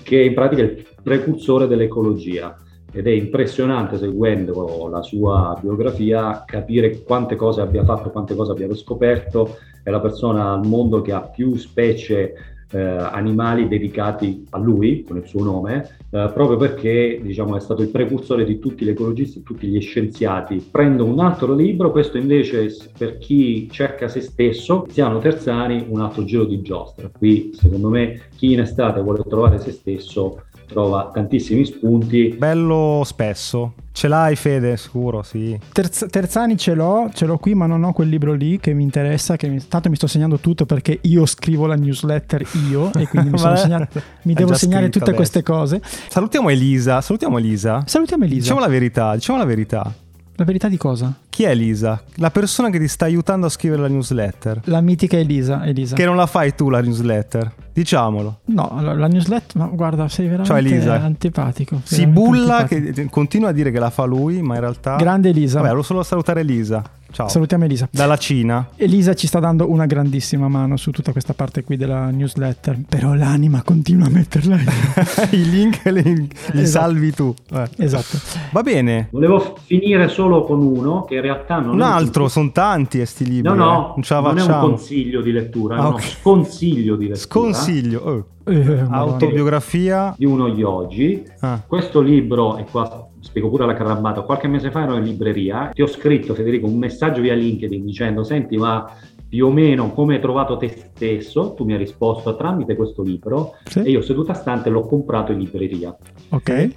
che 0.02 0.20
in 0.20 0.34
pratica 0.34 0.62
è 0.62 0.64
il 0.66 0.86
precursore 1.02 1.66
dell'ecologia 1.66 2.56
ed 2.90 3.06
è 3.06 3.10
impressionante 3.10 3.98
seguendo 3.98 4.88
la 4.90 5.02
sua 5.02 5.56
biografia 5.60 6.44
capire 6.46 7.02
quante 7.02 7.36
cose 7.36 7.60
abbia 7.60 7.84
fatto, 7.84 8.10
quante 8.10 8.34
cose 8.34 8.52
abbia 8.52 8.74
scoperto. 8.74 9.56
È 9.82 9.90
la 9.90 10.00
persona 10.00 10.52
al 10.52 10.66
mondo 10.66 11.02
che 11.02 11.12
ha 11.12 11.22
più 11.22 11.54
specie 11.56 12.34
eh, 12.70 12.78
animali 12.78 13.68
dedicati 13.68 14.46
a 14.50 14.58
lui, 14.58 15.04
con 15.04 15.16
il 15.16 15.26
suo 15.26 15.42
nome, 15.42 15.96
eh, 16.10 16.30
proprio 16.32 16.56
perché 16.56 17.20
diciamo, 17.22 17.56
è 17.56 17.60
stato 17.60 17.82
il 17.82 17.88
precursore 17.88 18.44
di 18.44 18.58
tutti 18.58 18.84
gli 18.84 18.90
ecologisti, 18.90 19.42
tutti 19.42 19.66
gli 19.66 19.80
scienziati. 19.80 20.66
Prendo 20.70 21.04
un 21.04 21.20
altro 21.20 21.54
libro, 21.54 21.90
questo 21.90 22.18
invece 22.18 22.74
per 22.96 23.18
chi 23.18 23.68
cerca 23.70 24.08
se 24.08 24.20
stesso, 24.20 24.84
Tiziano 24.86 25.18
Terzani, 25.18 25.86
un 25.88 26.00
altro 26.00 26.24
giro 26.24 26.44
di 26.44 26.60
giostra. 26.60 27.10
Qui 27.10 27.50
secondo 27.54 27.88
me 27.88 28.28
chi 28.36 28.52
in 28.52 28.60
estate 28.60 29.00
vuole 29.00 29.22
trovare 29.26 29.58
se 29.58 29.72
stesso 29.72 30.42
trova 30.68 31.10
tantissimi 31.12 31.64
spunti. 31.64 32.34
Bello 32.38 33.02
spesso. 33.04 33.72
Ce 33.90 34.06
l'hai 34.06 34.36
Fede, 34.36 34.76
sicuro, 34.76 35.22
sì. 35.24 35.58
Terz- 35.72 36.06
Terzani 36.08 36.56
ce 36.56 36.74
l'ho, 36.74 37.10
ce 37.12 37.26
l'ho 37.26 37.36
qui, 37.38 37.54
ma 37.54 37.66
non 37.66 37.82
ho 37.82 37.92
quel 37.92 38.08
libro 38.08 38.32
lì 38.32 38.60
che 38.60 38.72
mi 38.72 38.84
interessa. 38.84 39.34
Che 39.36 39.48
mi- 39.48 39.66
tanto 39.66 39.88
mi 39.90 39.96
sto 39.96 40.06
segnando 40.06 40.38
tutto 40.38 40.66
perché 40.66 40.98
io 41.02 41.26
scrivo 41.26 41.66
la 41.66 41.74
newsletter 41.74 42.46
io 42.70 42.92
e 42.94 43.08
quindi 43.08 43.30
mi, 43.30 43.38
segnato- 43.56 44.00
mi 44.22 44.34
devo 44.34 44.54
segnare 44.54 44.84
tutte 44.88 45.10
adesso. 45.10 45.16
queste 45.16 45.42
cose. 45.42 45.80
Salutiamo 46.08 46.48
Elisa. 46.50 47.00
Salutiamo 47.00 47.38
Elisa. 47.38 47.82
Salutiamo 47.86 48.22
Elisa. 48.24 48.40
Diciamo 48.40 48.60
la 48.60 48.68
verità, 48.68 49.14
diciamo 49.14 49.38
la 49.38 49.44
verità. 49.44 49.92
La 50.38 50.44
verità 50.44 50.68
di 50.68 50.76
cosa? 50.76 51.12
Chi 51.30 51.42
è 51.42 51.48
Elisa? 51.48 52.00
La 52.14 52.30
persona 52.30 52.70
che 52.70 52.78
ti 52.78 52.86
sta 52.86 53.06
aiutando 53.06 53.46
a 53.46 53.48
scrivere 53.48 53.82
la 53.82 53.88
newsletter. 53.88 54.60
La 54.66 54.80
mitica 54.80 55.16
Elisa. 55.16 55.66
Elisa. 55.66 55.96
Che 55.96 56.04
non 56.04 56.14
la 56.14 56.26
fai 56.26 56.54
tu 56.54 56.70
la 56.70 56.80
newsletter. 56.80 57.52
Diciamolo. 57.72 58.42
No, 58.44 58.78
la, 58.80 58.94
la 58.94 59.08
newsletter, 59.08 59.56
ma 59.56 59.66
guarda, 59.66 60.06
sei 60.06 60.28
veramente 60.28 60.52
Ciao, 60.52 60.56
Elisa. 60.58 61.02
antipatico. 61.02 61.80
Si 61.82 61.96
veramente 61.96 62.20
bulla, 62.20 62.56
antipatico. 62.58 63.02
che 63.02 63.10
continua 63.10 63.48
a 63.48 63.52
dire 63.52 63.72
che 63.72 63.80
la 63.80 63.90
fa 63.90 64.04
lui, 64.04 64.40
ma 64.40 64.54
in 64.54 64.60
realtà... 64.60 64.94
Grande 64.94 65.30
Elisa. 65.30 65.56
Vabbè, 65.56 65.70
volevo 65.70 65.84
solo 65.84 66.04
salutare 66.04 66.38
Elisa. 66.42 66.84
Ciao. 67.10 67.26
Salutiamo 67.28 67.64
Elisa. 67.64 67.88
Dalla 67.90 68.16
Cina. 68.18 68.68
Elisa 68.76 69.14
ci 69.14 69.26
sta 69.26 69.40
dando 69.40 69.70
una 69.70 69.86
grandissima 69.86 70.46
mano 70.48 70.76
su 70.76 70.90
tutta 70.90 71.10
questa 71.12 71.32
parte 71.32 71.64
qui 71.64 71.76
della 71.76 72.10
newsletter, 72.10 72.80
però 72.86 73.14
l'anima 73.14 73.62
continua 73.62 74.06
a 74.06 74.10
metterla. 74.10 74.56
I 75.32 75.48
link 75.50 75.80
li, 75.86 76.02
li 76.02 76.28
Esatto. 76.60 76.66
salvi 76.66 77.12
tu. 77.12 77.34
Eh. 77.52 77.68
esatto. 77.78 78.18
Va 78.52 78.62
bene. 78.62 79.08
Volevo 79.10 79.56
finire 79.64 80.08
solo 80.08 80.44
con 80.44 80.60
uno 80.60 81.04
che 81.04 81.14
in 81.16 81.22
realtà 81.22 81.58
non 81.60 81.74
Un 81.74 81.80
è 81.80 81.84
altro, 81.84 82.28
sono 82.28 82.52
tanti 82.52 83.04
sti 83.04 83.24
libri. 83.24 83.48
No, 83.48 83.54
eh. 83.54 83.56
no, 83.56 83.92
non 83.94 84.02
ce 84.02 84.14
la 84.14 84.20
non 84.20 84.38
è 84.38 84.42
un 84.42 84.60
consiglio 84.60 85.20
di 85.22 85.32
lettura, 85.32 85.76
Ah, 85.76 85.82
no, 85.82 85.88
ok. 85.88 86.02
sconsiglio 86.02 86.94
di 86.96 87.04
lettura. 87.08 87.20
Sconsiglio. 87.26 88.00
oh. 88.04 88.26
Eh, 88.44 88.64
Madonna. 88.64 88.96
Autobiografia. 88.96 90.14
di 90.16 90.24
uno 90.24 90.48
yogi. 90.48 91.22
Ah. 91.40 91.62
Questo 91.66 92.00
libro, 92.00 92.56
e 92.58 92.64
qua 92.70 93.07
spiego 93.28 93.50
pure 93.50 93.66
la 93.66 93.74
carambata, 93.74 94.22
qualche 94.22 94.48
mese 94.48 94.70
fa 94.70 94.82
ero 94.84 94.96
in 94.96 95.04
libreria, 95.04 95.70
ti 95.72 95.82
ho 95.82 95.86
scritto 95.86 96.34
Federico 96.34 96.66
un 96.66 96.78
messaggio 96.78 97.20
via 97.20 97.34
LinkedIn 97.34 97.84
dicendo 97.84 98.24
senti 98.24 98.56
ma 98.56 98.90
più 99.28 99.46
o 99.46 99.50
meno 99.50 99.92
come 99.92 100.14
hai 100.14 100.20
trovato 100.20 100.56
te 100.56 100.68
stesso, 100.68 101.52
tu 101.54 101.64
mi 101.64 101.72
hai 101.74 101.78
risposto 101.78 102.34
tramite 102.34 102.74
questo 102.74 103.02
libro 103.02 103.56
Sì. 103.64 103.80
e 103.80 103.90
io 103.90 104.00
seduta 104.00 104.32
stante 104.32 104.70
l'ho 104.70 104.86
comprato 104.86 105.32
in 105.32 105.38
libreria. 105.40 105.94
Ok. 106.30 106.70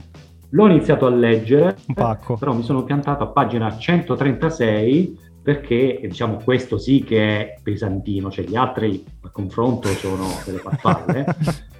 L'ho 0.49 0.67
iniziato 0.67 1.05
a 1.05 1.09
leggere, 1.09 1.77
Un 1.87 1.93
pacco. 1.93 2.35
però 2.35 2.53
mi 2.53 2.63
sono 2.63 2.83
piantato 2.83 3.23
a 3.23 3.27
pagina 3.27 3.77
136 3.77 5.29
perché 5.41 5.97
diciamo 6.03 6.41
questo 6.43 6.77
sì 6.77 7.03
che 7.03 7.17
è 7.39 7.53
pesantino, 7.63 8.29
cioè 8.29 8.43
gli 8.45 8.57
altri 8.57 9.01
a 9.21 9.29
confronto 9.29 9.87
sono 9.87 10.25
delle 10.45 10.57
farfalle. 10.57 11.25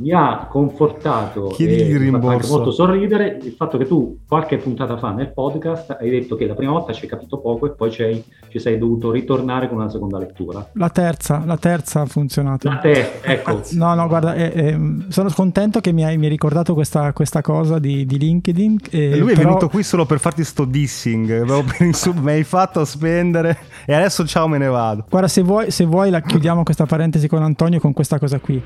mi 0.00 0.12
ha 0.12 0.46
confortato 0.50 1.48
Chiedigli 1.48 1.80
e 1.80 1.84
il 1.96 2.00
mi 2.00 2.08
ha 2.08 2.12
fatto 2.12 2.26
anche 2.28 2.30
rimborso. 2.42 2.54
molto 2.54 2.70
sorridere 2.72 3.38
il 3.42 3.52
fatto 3.52 3.76
che 3.76 3.86
tu 3.86 4.18
qualche 4.26 4.56
puntata 4.56 4.96
fa 4.96 5.10
nel 5.10 5.30
podcast 5.32 5.96
hai 6.00 6.08
detto 6.08 6.36
che 6.36 6.46
la 6.46 6.54
prima 6.54 6.72
volta 6.72 6.92
ci 6.94 7.02
hai 7.04 7.08
capito 7.10 7.38
poco 7.38 7.66
e 7.66 7.70
poi 7.70 7.90
ci, 7.90 8.24
sei 8.58 8.78
dovuto 8.78 9.10
ritornare 9.10 9.68
con 9.68 9.76
una 9.76 9.90
seconda 9.90 10.18
lettura. 10.18 10.66
La 10.72 10.88
terza, 10.88 11.42
la 11.44 11.58
terza 11.58 12.00
ha 12.00 12.06
funzionato. 12.06 12.66
La 12.68 12.76
te, 12.78 13.20
ecco, 13.20 13.60
No, 13.72 13.94
no, 13.94 14.08
guarda, 14.08 14.34
eh, 14.34 14.52
eh, 14.54 14.78
sono 15.08 15.28
contento 15.34 15.80
che 15.80 15.92
mi 15.92 16.02
hai, 16.04 16.16
mi 16.16 16.24
hai 16.24 16.30
ricordato 16.30 16.72
questa, 16.74 17.12
questa 17.12 17.42
cosa 17.42 17.78
di, 17.78 18.06
di 18.06 18.18
LinkedIn. 18.18 18.78
eh, 18.90 19.18
Lui 19.18 19.32
è 19.32 19.34
però- 19.34 19.48
venuto 19.48 19.68
qui 19.68 19.82
solo 19.82 20.06
per 20.06 20.18
farti 20.18 20.44
sto 20.44 20.64
dissing. 20.64 21.44
insu- 21.80 22.16
mi 22.16 22.30
hai 22.30 22.44
fatto 22.44 22.84
spendere. 22.86 23.58
E 23.84 23.92
adesso 23.94 24.26
ciao, 24.26 24.48
me 24.48 24.56
ne 24.58 24.66
vado. 24.68 25.04
Guarda, 25.10 25.28
se 25.28 25.42
vuoi, 25.42 25.70
se 25.70 25.84
vuoi 25.84 26.08
la 26.10 26.20
chiudiamo 26.22 26.62
questa 26.62 26.86
parentesi 26.86 27.28
con 27.28 27.42
Antonio 27.42 27.78
con 27.80 27.92
questa 27.92 28.18
cosa 28.18 28.38
qui. 28.38 28.62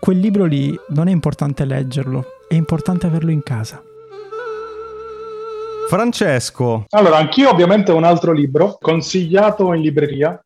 Quel 0.00 0.18
libro 0.18 0.46
lì 0.46 0.74
non 0.88 1.08
è 1.08 1.10
importante 1.10 1.66
leggerlo, 1.66 2.24
è 2.48 2.54
importante 2.54 3.06
averlo 3.06 3.30
in 3.30 3.42
casa. 3.42 3.82
Francesco. 5.88 6.86
Allora, 6.88 7.18
anch'io 7.18 7.50
ovviamente 7.50 7.92
ho 7.92 7.96
un 7.96 8.04
altro 8.04 8.32
libro 8.32 8.78
consigliato 8.80 9.74
in 9.74 9.82
libreria. 9.82 10.42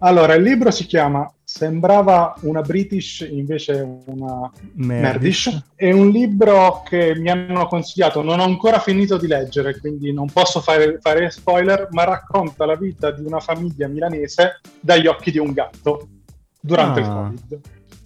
Allora, 0.00 0.34
il 0.34 0.44
libro 0.44 0.70
si 0.70 0.86
chiama 0.86 1.28
Sembrava 1.42 2.34
una 2.42 2.60
British, 2.60 3.26
invece 3.28 4.02
una 4.04 4.48
Merdish. 4.74 5.70
È 5.74 5.90
un 5.90 6.10
libro 6.10 6.82
che 6.86 7.16
mi 7.16 7.30
hanno 7.30 7.66
consigliato, 7.66 8.22
non 8.22 8.38
ho 8.38 8.44
ancora 8.44 8.78
finito 8.78 9.16
di 9.16 9.26
leggere, 9.26 9.76
quindi 9.80 10.12
non 10.12 10.30
posso 10.30 10.60
fare, 10.60 10.98
fare 11.00 11.30
spoiler, 11.30 11.88
ma 11.90 12.04
racconta 12.04 12.64
la 12.64 12.76
vita 12.76 13.10
di 13.10 13.24
una 13.24 13.40
famiglia 13.40 13.88
milanese 13.88 14.60
dagli 14.78 15.08
occhi 15.08 15.32
di 15.32 15.38
un 15.38 15.52
gatto 15.52 16.08
durante 16.60 17.00
Ah. 17.00 17.02
il 17.02 17.08
Covid. 17.08 17.60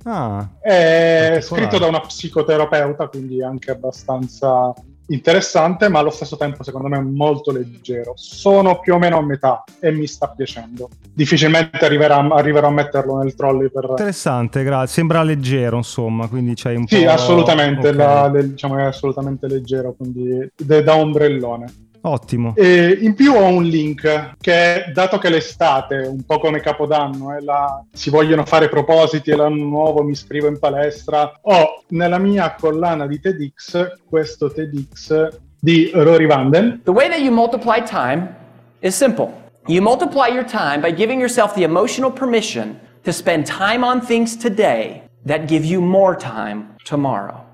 Ah, 0.04 0.48
È 0.60 1.38
scritto 1.40 1.78
da 1.78 1.86
una 1.86 2.00
psicoterapeuta, 2.00 3.08
quindi 3.08 3.42
anche 3.42 3.70
abbastanza 3.70 4.72
interessante, 5.08 5.88
ma 5.88 5.98
allo 5.98 6.10
stesso 6.10 6.36
tempo 6.36 6.62
secondo 6.62 6.88
me 6.88 7.00
molto 7.00 7.52
leggero. 7.52 8.12
Sono 8.16 8.80
più 8.80 8.94
o 8.94 8.98
meno 8.98 9.18
a 9.18 9.22
metà 9.22 9.62
e 9.80 9.90
mi 9.92 10.06
sta 10.06 10.28
piacendo. 10.28 10.88
Difficilmente 11.12 11.84
arriverà- 11.84 12.16
arriverò 12.16 12.68
a 12.68 12.72
metterlo 12.72 13.18
nel 13.18 13.34
trolley 13.34 13.70
per... 13.70 13.86
interessante, 13.90 14.62
grazie. 14.62 14.88
Sembra 14.94 15.22
leggero, 15.22 15.76
insomma. 15.76 16.28
Quindi 16.28 16.54
c'hai 16.54 16.76
un 16.76 16.86
po'. 16.86 16.94
Sì, 16.96 17.04
assolutamente, 17.04 17.88
Ok. 17.88 17.94
la- 17.96 18.28
diciamo, 18.42 18.78
è 18.78 18.82
assolutamente 18.84 19.46
leggero, 19.46 19.92
quindi 19.92 20.50
da 20.56 20.96
ombrellone. 20.96 21.90
Ottimo. 22.04 22.54
E 22.56 22.98
in 23.00 23.14
più 23.14 23.32
ho 23.32 23.46
un 23.46 23.62
link 23.62 24.34
che, 24.40 24.90
dato 24.92 25.18
che 25.18 25.28
l'estate, 25.30 25.98
un 25.98 26.22
po' 26.24 26.38
come 26.38 26.60
Capodanno, 26.60 27.36
eh, 27.36 27.42
la- 27.42 27.84
si 27.92 28.10
vogliono 28.10 28.44
fare 28.44 28.68
propositi 28.68 29.30
e 29.30 29.36
l'anno 29.36 29.64
nuovo 29.64 30.02
mi 30.02 30.12
iscrivo 30.12 30.48
in 30.48 30.58
palestra, 30.58 31.38
ho 31.42 31.84
nella 31.88 32.18
mia 32.18 32.54
collana 32.58 33.06
di 33.06 33.20
TEDx 33.20 33.98
questo 34.08 34.50
TEDx 34.50 35.28
di 35.60 35.90
Rory 35.94 36.26
Vanden. 36.26 36.80
The 36.84 36.90
way 36.90 37.08
that 37.08 37.20
you 37.20 37.32
multiply 37.32 37.80
time 37.82 38.34
is 38.80 38.96
simple. 38.96 39.30
You 39.66 39.80
multiply 39.80 40.26
your 40.26 40.44
time 40.44 40.80
by 40.80 40.92
giving 40.92 41.20
yourself 41.20 41.54
the 41.54 41.62
emotional 41.62 42.10
permission 42.10 42.80
to 43.04 43.12
spend 43.12 43.46
time 43.46 43.84
on 43.84 44.00
things 44.00 44.36
today 44.36 45.02
that 45.24 45.46
give 45.46 45.64
you 45.64 45.80
more 45.80 46.16
time 46.16 46.74
tomorrow. 46.84 47.44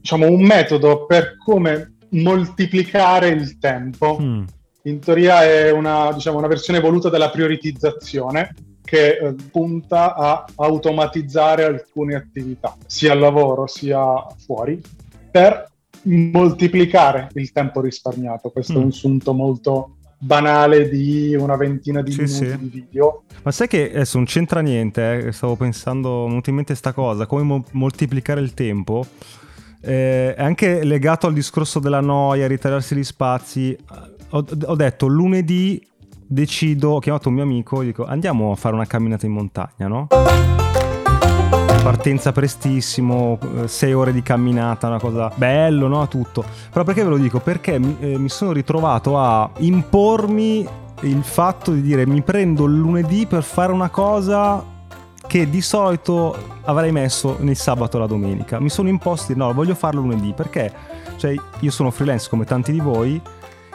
Diciamo 0.00 0.26
un 0.26 0.42
metodo 0.42 1.04
per 1.04 1.36
come 1.44 1.92
moltiplicare 2.12 3.28
il 3.28 3.58
tempo. 3.58 4.18
Mm. 4.20 4.44
In 4.84 4.98
teoria 4.98 5.44
è 5.44 5.70
una, 5.70 6.12
diciamo, 6.12 6.38
una 6.38 6.48
versione 6.48 6.78
evoluta 6.78 7.08
della 7.08 7.30
prioritizzazione 7.30 8.54
che 8.84 9.16
eh, 9.16 9.34
punta 9.50 10.14
a 10.14 10.44
automatizzare 10.56 11.64
alcune 11.64 12.16
attività, 12.16 12.76
sia 12.86 13.12
al 13.12 13.20
lavoro 13.20 13.66
sia 13.66 14.26
fuori, 14.44 14.80
per 15.30 15.70
moltiplicare 16.04 17.28
il 17.34 17.52
tempo 17.52 17.80
risparmiato. 17.80 18.50
Questo 18.50 18.72
è 18.74 18.78
Mm. 18.78 18.84
un 18.84 18.92
sunto 18.92 19.32
molto 19.32 19.96
banale 20.18 20.88
di 20.88 21.34
una 21.36 21.56
ventina 21.56 22.02
di 22.02 22.12
Sì, 22.12 22.22
minuti 22.22 22.34
sì. 22.50 22.58
di 22.58 22.68
video. 22.68 23.22
Ma 23.42 23.50
sai 23.52 23.68
che 23.68 23.90
adesso 23.92 24.16
non 24.18 24.26
c'entra 24.26 24.60
niente, 24.60 25.26
eh, 25.26 25.32
stavo 25.32 25.56
pensando, 25.56 26.26
mi 26.28 26.40
è 26.40 26.48
in 26.48 26.54
mente 26.54 26.74
sta 26.74 26.92
cosa, 26.92 27.26
come 27.26 27.42
mo- 27.42 27.64
moltiplicare 27.72 28.40
il 28.40 28.52
tempo. 28.54 29.06
Eh, 29.84 30.34
è 30.34 30.42
anche 30.42 30.84
legato 30.84 31.26
al 31.26 31.32
discorso 31.32 31.80
della 31.80 32.00
noia, 32.00 32.46
ritagliarsi 32.46 32.94
gli 32.94 33.04
spazi. 33.04 33.76
Ho, 34.30 34.44
ho 34.66 34.74
detto 34.76 35.06
lunedì 35.08 35.84
decido, 36.32 36.92
ho 36.92 36.98
chiamato 36.98 37.28
un 37.28 37.34
mio 37.34 37.42
amico, 37.42 37.82
gli 37.82 37.86
dico 37.86 38.06
andiamo 38.06 38.52
a 38.52 38.56
fare 38.56 38.74
una 38.74 38.86
camminata 38.86 39.26
in 39.26 39.32
montagna, 39.32 39.88
no? 39.88 40.06
Partenza 41.82 42.30
prestissimo, 42.30 43.38
6 43.64 43.92
ore 43.92 44.12
di 44.12 44.22
camminata, 44.22 44.86
una 44.86 45.00
cosa 45.00 45.32
bello, 45.34 45.88
no? 45.88 46.06
Tutto. 46.06 46.44
Però 46.70 46.84
perché 46.84 47.02
ve 47.02 47.10
lo 47.10 47.18
dico? 47.18 47.40
Perché 47.40 47.78
mi, 47.78 47.96
eh, 47.98 48.18
mi 48.18 48.28
sono 48.28 48.52
ritrovato 48.52 49.18
a 49.18 49.50
impormi 49.58 50.66
il 51.02 51.22
fatto 51.24 51.72
di 51.72 51.82
dire 51.82 52.06
mi 52.06 52.22
prendo 52.22 52.64
il 52.66 52.78
lunedì 52.78 53.26
per 53.26 53.42
fare 53.42 53.72
una 53.72 53.88
cosa 53.88 54.64
che 55.32 55.48
di 55.48 55.62
solito 55.62 56.36
avrei 56.64 56.92
messo 56.92 57.38
nel 57.40 57.56
sabato 57.56 57.96
o 57.96 58.00
la 58.00 58.06
domenica. 58.06 58.60
Mi 58.60 58.68
sono 58.68 58.90
imposti, 58.90 59.34
no, 59.34 59.54
voglio 59.54 59.74
farlo 59.74 60.02
lunedì 60.02 60.34
perché 60.34 60.70
cioè, 61.16 61.34
io 61.60 61.70
sono 61.70 61.90
freelance 61.90 62.28
come 62.28 62.44
tanti 62.44 62.70
di 62.70 62.80
voi, 62.80 63.18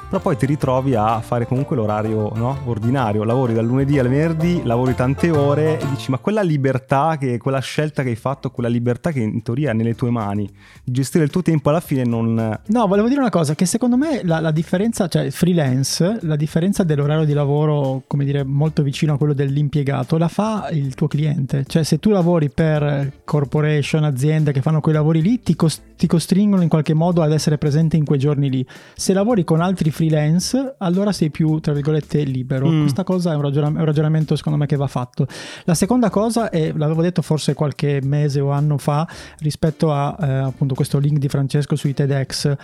però 0.10 0.22
poi 0.22 0.38
ti 0.38 0.46
ritrovi 0.46 0.96
a 0.96 1.20
fare 1.20 1.46
comunque 1.46 1.76
l'orario 1.76 2.32
no? 2.36 2.60
ordinario, 2.65 3.24
lavori 3.24 3.54
dal 3.54 3.65
lunedì 3.65 4.00
al 4.00 4.08
venerdì, 4.08 4.62
lavori 4.63 4.96
tante 4.96 5.30
ore 5.30 5.80
e 5.80 5.86
dici 5.89 6.12
ma 6.12 6.17
quella 6.17 6.41
libertà, 6.41 7.17
che, 7.20 7.38
quella 7.38 7.60
scelta 7.60 8.04
che 8.04 8.10
hai 8.10 8.15
fatto, 8.15 8.50
quella 8.50 8.70
libertà 8.70 9.12
che 9.12 9.20
in 9.20 9.41
teoria 9.41 9.72
è 9.72 9.74
nelle 9.74 9.96
tue 9.96 10.10
mani, 10.10 10.50
di 10.84 10.91
gestire 10.93 11.26
il 11.26 11.30
tuo 11.30 11.41
tempo 11.41 11.70
alla 11.70 11.82
fine 11.82 12.04
non... 12.04 12.60
No, 12.67 12.88
volevo 12.88 13.10
dire 13.10 13.20
una 13.20 13.30
cosa, 13.30 13.54
che 13.54 13.65
secondo 13.65 13.98
me 13.98 14.22
la, 14.24 14.39
la 14.39 14.52
differenza, 14.52 15.08
cioè 15.10 15.30
freelance, 15.30 16.20
la 16.22 16.38
differenza 16.38 16.84
dell'orario 16.84 17.26
di 17.26 17.34
lavoro, 17.34 18.04
come 18.08 18.24
dire, 18.24 18.43
molto 18.43 18.84
vicino 18.84 19.13
a 19.13 19.17
quello 19.17 19.34
dell'impiegato, 19.34 20.17
la 20.17 20.30
fa 20.30 20.70
il 20.72 20.96
tuo 20.96 21.08
cliente. 21.08 21.65
Cioè 21.67 21.84
se 21.84 22.00
tu 22.00 22.12
lavori 22.12 22.50
per 22.50 23.12
corporation, 23.26 24.06
aziende 24.06 24.54
che 24.54 24.62
fanno 24.62 24.80
quei 24.80 24.96
lavori 24.96 25.22
lì, 25.22 25.41
ti, 25.41 25.56
cos- 25.56 25.82
ti 25.97 26.07
costringono 26.07 26.62
in 26.62 26.69
qualche 26.69 26.93
modo 26.93 27.21
ad 27.21 27.33
essere 27.33 27.57
presente 27.57 27.97
in 27.97 28.05
quei 28.05 28.19
giorni 28.19 28.49
lì. 28.49 28.65
Se 28.95 29.13
lavori 29.13 29.43
con 29.43 29.60
altri 29.60 29.91
freelance, 29.91 30.75
allora 30.77 31.12
sei 31.12 31.29
più, 31.29 31.60
tra 31.60 31.73
virgolette, 31.73 32.23
libero. 32.23 32.69
Mm. 32.69 32.81
Questa 32.81 33.03
cosa 33.03 33.33
è 33.33 33.36
un, 33.36 33.41
ragiona- 33.41 33.67
è 33.67 33.79
un 33.79 33.86
ragionamento 33.86 34.36
secondo 34.36 34.57
me 34.57 34.65
che 34.67 34.75
va 34.75 34.88
fatto. 34.88 35.27
La 35.65 35.73
seconda 35.73 36.10
cosa 36.10 36.49
è, 36.49 36.71
l'avevo 36.73 37.01
detto 37.01 37.21
forse 37.21 37.53
qualche 37.53 37.99
mese 38.03 38.39
o 38.39 38.51
anno 38.51 38.77
fa, 38.77 39.07
rispetto 39.39 39.91
a 39.91 40.15
eh, 40.19 40.31
appunto 40.38 40.75
questo 40.75 40.99
link 40.99 41.17
di 41.17 41.27
Francesco 41.27 41.75
sui 41.75 41.93
TEDx. 41.93 42.55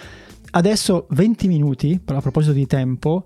Adesso 0.51 1.07
20 1.09 1.47
minuti, 1.47 1.99
a 2.05 2.21
proposito 2.21 2.53
di 2.53 2.67
tempo, 2.67 3.23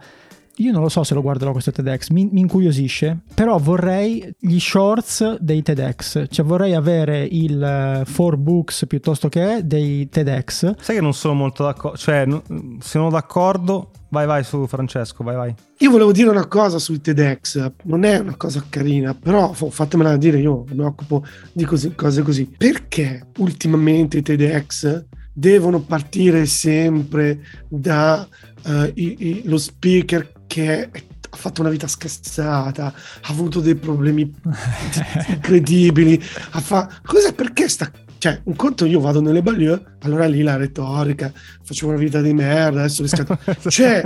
io 0.58 0.72
non 0.72 0.82
lo 0.82 0.90
so 0.90 1.04
se 1.04 1.14
lo 1.14 1.22
guarderò 1.22 1.52
questo 1.52 1.72
TEDx, 1.72 2.10
mi, 2.10 2.28
mi 2.32 2.40
incuriosisce, 2.40 3.20
però 3.34 3.58
vorrei 3.58 4.34
gli 4.40 4.60
shorts 4.60 5.38
dei 5.40 5.62
TEDx, 5.62 6.26
cioè 6.30 6.46
vorrei 6.46 6.74
avere 6.74 7.28
il 7.30 8.04
4 8.16 8.38
books 8.38 8.86
piuttosto 8.88 9.30
che 9.30 9.62
dei 9.64 10.10
TEDx. 10.10 10.74
Sai 10.80 10.96
che 10.96 11.02
non 11.02 11.14
sono 11.14 11.34
molto 11.36 11.64
d'accordo, 11.64 11.98
cioè 11.98 12.26
no- 12.26 12.44
sono 12.80 13.10
d'accordo, 13.10 13.92
vai 14.10 14.26
vai 14.26 14.44
su 14.44 14.66
Francesco, 14.68 15.24
vai 15.24 15.36
vai. 15.36 15.54
Io 15.80 15.92
volevo 15.92 16.12
dire 16.12 16.30
una 16.30 16.48
cosa 16.48 16.80
sui 16.80 17.00
TEDx, 17.02 17.72
non 17.84 18.04
è 18.04 18.18
una 18.18 18.36
cosa 18.36 18.64
carina, 18.68 19.14
però 19.14 19.54
f- 19.54 19.70
fatemela 19.70 20.18
dire, 20.18 20.40
io 20.40 20.64
mi 20.74 20.84
occupo 20.84 21.24
di 21.52 21.66
così- 21.66 21.94
cose 21.94 22.24
così. 22.24 22.50
Perché 22.58 23.28
ultimamente 23.38 24.18
i 24.18 24.22
TEDx 24.24 25.06
devono 25.34 25.82
partire 25.82 26.48
sempre 26.48 27.42
da 27.70 28.28
eh, 28.66 28.92
i- 28.96 29.16
i- 29.20 29.42
lo 29.46 29.58
speaker 29.60 30.34
che 30.48 30.90
ha 31.30 31.36
fatto 31.36 31.62
una 31.62 31.70
vita 31.70 31.88
scassata, 31.88 32.86
ha 32.86 33.30
avuto 33.30 33.60
dei 33.60 33.76
problemi 33.76 34.34
incredibili, 35.28 36.22
ha 36.52 36.60
fa... 36.60 36.90
Cos'è 37.04 37.34
perché 37.34 37.68
sta... 37.68 37.92
Cioè, 38.18 38.42
un 38.46 38.56
conto 38.56 38.86
io 38.86 39.00
vado 39.00 39.22
nelle 39.22 39.44
banlieue, 39.44 39.97
allora 40.08 40.26
lì 40.26 40.42
la 40.42 40.56
retorica, 40.56 41.32
faccio 41.64 41.88
una 41.88 41.98
vita 41.98 42.22
di 42.22 42.34
merda, 42.34 42.80
adesso 42.80 43.02
riscatto... 43.02 43.38
Cioè, 43.70 44.04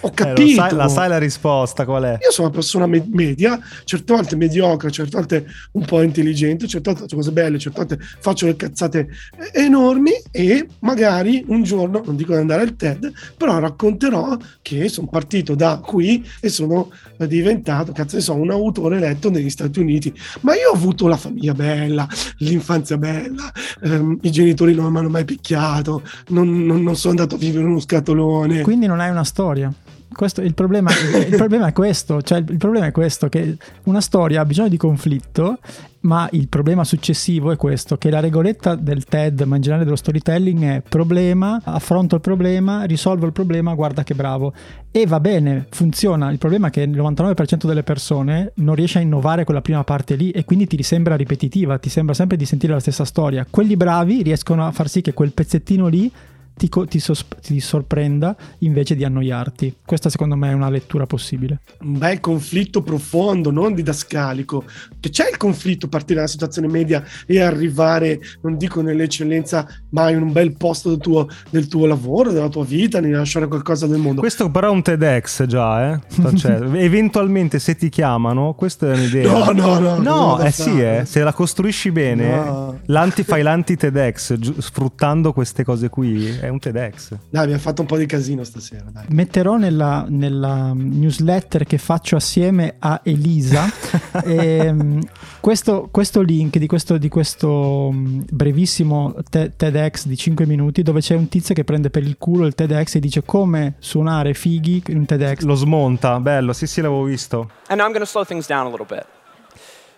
ho 0.00 0.08
Eh, 0.08 0.12
capito. 0.12 0.54
sai- 0.54 0.74
la 0.74 0.88
sai 0.88 1.08
la 1.08 1.18
risposta 1.18 1.84
qual 1.84 2.04
è? 2.04 2.18
Io 2.22 2.30
sono 2.30 2.48
una 2.48 2.56
persona 2.56 2.86
me- 2.86 3.06
media, 3.12 3.58
certe 3.84 4.12
volte 4.12 4.36
mediocre, 4.36 4.90
certe 4.90 5.16
volte 5.16 5.46
un 5.72 5.84
po' 5.84 6.02
intelligente, 6.02 6.66
certe 6.66 6.90
volte 6.90 7.02
faccio 7.04 7.16
cose 7.16 7.32
belle, 7.32 7.58
certe 7.58 7.78
volte 7.78 7.98
faccio 8.20 8.46
le 8.46 8.56
cazzate 8.56 9.08
eh, 9.52 9.62
enormi 9.62 10.12
e 10.30 10.66
magari 10.80 11.44
un 11.48 11.62
giorno, 11.62 12.02
non 12.04 12.16
dico 12.16 12.32
di 12.32 12.40
andare 12.40 12.62
al 12.62 12.76
TED, 12.76 13.12
però 13.36 13.58
racconterò 13.58 14.36
che 14.62 14.88
sono 14.88 15.08
partito 15.08 15.54
da 15.54 15.78
qui 15.84 16.24
e 16.40 16.48
sono 16.48 16.90
diventato, 17.18 17.92
cazzo 17.92 18.16
ne 18.16 18.22
so, 18.22 18.34
un 18.34 18.50
autore 18.50 18.96
eletto 18.96 19.30
negli 19.30 19.50
Stati 19.50 19.78
Uniti. 19.80 20.12
Ma 20.40 20.54
io 20.54 20.70
ho 20.70 20.74
avuto 20.74 21.06
la 21.06 21.16
famiglia 21.16 21.52
bella, 21.52 22.06
l'infanzia 22.38 22.96
bella, 22.96 23.52
ehm, 23.82 24.18
i 24.22 24.30
genitori 24.30 24.74
non 24.74 24.90
mi 24.92 24.98
hanno 24.98 25.08
mai 25.10 25.24
picchiato, 25.34 26.02
non, 26.28 26.64
non- 26.64 26.82
non 26.82 26.96
sono 26.96 27.10
andato 27.14 27.34
a 27.34 27.38
vivere 27.38 27.62
in 27.64 27.70
uno 27.70 27.80
scatolone. 27.80 28.60
Quindi 28.62 28.86
non 28.86 29.00
hai 29.00 29.10
una 29.10 29.24
storia. 29.24 29.72
Questo, 30.14 30.40
il, 30.40 30.54
problema, 30.54 30.90
il 30.90 31.36
problema 31.36 31.66
è 31.66 31.72
questo, 31.72 32.22
cioè 32.22 32.38
il, 32.38 32.46
il 32.48 32.56
problema 32.56 32.86
è 32.86 32.92
questo, 32.92 33.28
che 33.28 33.56
una 33.84 34.00
storia 34.00 34.40
ha 34.40 34.44
bisogno 34.44 34.68
di 34.68 34.76
conflitto, 34.76 35.58
ma 36.04 36.28
il 36.32 36.48
problema 36.48 36.84
successivo 36.84 37.50
è 37.50 37.56
questo, 37.56 37.96
che 37.96 38.10
la 38.10 38.20
regoletta 38.20 38.74
del 38.74 39.04
TED, 39.04 39.42
ma 39.42 39.56
in 39.56 39.62
generale 39.62 39.84
dello 39.84 39.96
storytelling 39.96 40.62
è 40.62 40.82
problema, 40.86 41.60
affronto 41.64 42.16
il 42.16 42.20
problema, 42.20 42.84
risolvo 42.84 43.26
il 43.26 43.32
problema, 43.32 43.74
guarda 43.74 44.02
che 44.02 44.14
bravo. 44.14 44.52
E 44.90 45.06
va 45.06 45.18
bene, 45.18 45.66
funziona. 45.70 46.30
Il 46.30 46.38
problema 46.38 46.68
è 46.68 46.70
che 46.70 46.82
il 46.82 46.90
99% 46.90 47.66
delle 47.66 47.82
persone 47.82 48.52
non 48.56 48.74
riesce 48.74 48.98
a 48.98 49.02
innovare 49.02 49.44
quella 49.44 49.62
prima 49.62 49.82
parte 49.82 50.14
lì 50.14 50.30
e 50.30 50.44
quindi 50.44 50.66
ti 50.66 50.82
sembra 50.82 51.16
ripetitiva, 51.16 51.78
ti 51.78 51.88
sembra 51.88 52.14
sempre 52.14 52.36
di 52.36 52.44
sentire 52.44 52.74
la 52.74 52.80
stessa 52.80 53.04
storia. 53.04 53.46
Quelli 53.48 53.76
bravi 53.76 54.22
riescono 54.22 54.66
a 54.66 54.72
far 54.72 54.88
sì 54.88 55.00
che 55.00 55.14
quel 55.14 55.32
pezzettino 55.32 55.88
lì 55.88 56.10
ti, 56.56 56.68
ti 56.88 56.98
sos- 57.00 57.26
ti 57.42 57.58
sorprenda 57.60 58.36
invece 58.58 58.94
di 58.94 59.04
annoiarti. 59.04 59.76
Questa 59.84 60.08
secondo 60.08 60.36
me 60.36 60.50
è 60.50 60.52
una 60.52 60.70
lettura 60.70 61.06
possibile. 61.06 61.60
un 61.80 61.98
bel 61.98 62.20
conflitto 62.20 62.82
profondo, 62.82 63.50
non 63.50 63.74
didascalico. 63.74 64.64
Che 65.00 65.10
c'è 65.10 65.28
il 65.30 65.36
conflitto 65.36 65.88
partire 65.88 66.16
dalla 66.16 66.26
situazione 66.28 66.68
media 66.68 67.02
e 67.26 67.40
arrivare, 67.40 68.20
non 68.42 68.56
dico 68.56 68.80
nell'eccellenza, 68.82 69.66
ma 69.90 70.10
in 70.10 70.22
un 70.22 70.32
bel 70.32 70.56
posto 70.56 70.90
del 70.90 70.98
tuo, 70.98 71.28
del 71.50 71.66
tuo 71.68 71.86
lavoro, 71.86 72.30
della 72.32 72.48
tua 72.48 72.64
vita, 72.64 73.00
di 73.00 73.10
lasciare 73.10 73.46
qualcosa 73.48 73.86
nel 73.86 73.98
mondo. 73.98 74.20
Questo 74.20 74.50
però 74.50 74.68
è 74.68 74.70
un 74.70 74.82
TEDx 74.82 75.46
già, 75.46 75.92
eh? 75.92 76.00
Cioè, 76.36 76.60
eventualmente 76.80 77.58
se 77.58 77.74
ti 77.76 77.88
chiamano, 77.88 78.54
questa 78.54 78.90
è 78.92 78.94
un'idea. 78.94 79.30
No, 79.32 79.50
no, 79.52 79.78
no, 79.78 79.98
No, 79.98 80.40
eh 80.40 80.50
sì, 80.50 80.80
eh, 80.80 81.02
se 81.04 81.22
la 81.22 81.32
costruisci 81.32 81.90
bene, 81.90 82.34
No. 82.34 82.78
l'anti, 82.86 83.22
fai 83.24 83.42
l'anti-TEDx 83.42 84.34
giu- 84.38 84.60
sfruttando 84.60 85.32
queste 85.32 85.64
cose 85.64 85.88
qui, 85.88 86.38
è 86.44 86.48
un 86.48 86.58
TEDx. 86.58 87.16
Dai, 87.30 87.42
abbiamo 87.42 87.60
fatto 87.60 87.80
un 87.80 87.86
po' 87.86 87.96
di 87.96 88.06
casino 88.06 88.44
stasera, 88.44 88.84
dai. 88.90 89.04
Metterò 89.08 89.56
nella, 89.56 90.04
nella 90.08 90.72
newsletter 90.74 91.64
che 91.64 91.78
faccio 91.78 92.16
assieme 92.16 92.76
a 92.78 93.00
Elisa 93.02 93.64
ehm, 94.24 95.00
questo, 95.40 95.88
questo 95.90 96.20
link 96.20 96.58
di 96.58 96.66
questo, 96.66 96.98
di 96.98 97.08
questo 97.08 97.90
mm, 97.92 98.20
brevissimo 98.30 99.14
te- 99.28 99.52
TEDx 99.56 100.06
di 100.06 100.16
5 100.16 100.46
minuti 100.46 100.82
dove 100.82 101.00
c'è 101.00 101.14
un 101.14 101.28
tizio 101.28 101.54
che 101.54 101.64
prende 101.64 101.90
per 101.90 102.02
il 102.02 102.16
culo 102.18 102.46
il 102.46 102.54
TEDx 102.54 102.96
e 102.96 103.00
dice 103.00 103.22
come 103.24 103.74
suonare 103.78 104.34
fighi 104.34 104.82
in 104.88 104.98
un 104.98 105.04
TEDx. 105.06 105.40
Lo 105.42 105.54
smonta, 105.54 106.20
bello, 106.20 106.52
sì 106.52 106.66
sì 106.66 106.80
l'avevo 106.80 107.04
visto. 107.04 107.50
And 107.68 107.78
now 107.78 107.86
I'm 107.86 107.92
going 107.92 108.04
to 108.04 108.10
slow 108.10 108.24
things 108.24 108.46
down 108.46 108.66
a 108.66 108.70
little 108.70 108.86
bit. 108.86 109.06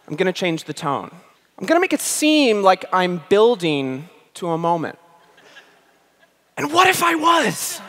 I'm 0.08 0.16
going 0.16 0.32
to 0.32 0.38
change 0.38 0.64
the 0.64 0.72
tone. 0.72 1.08
I'm 1.58 1.66
going 1.66 1.76
to 1.76 1.80
make 1.80 1.92
it 1.92 2.00
seem 2.00 2.62
like 2.62 2.86
I'm 2.92 3.22
building 3.28 4.08
to 4.34 4.50
a 4.50 4.56
moment. 4.56 4.98
And 6.56 6.72
what 6.72 6.88
if 6.88 7.02
I 7.02 7.14
was? 7.14 7.80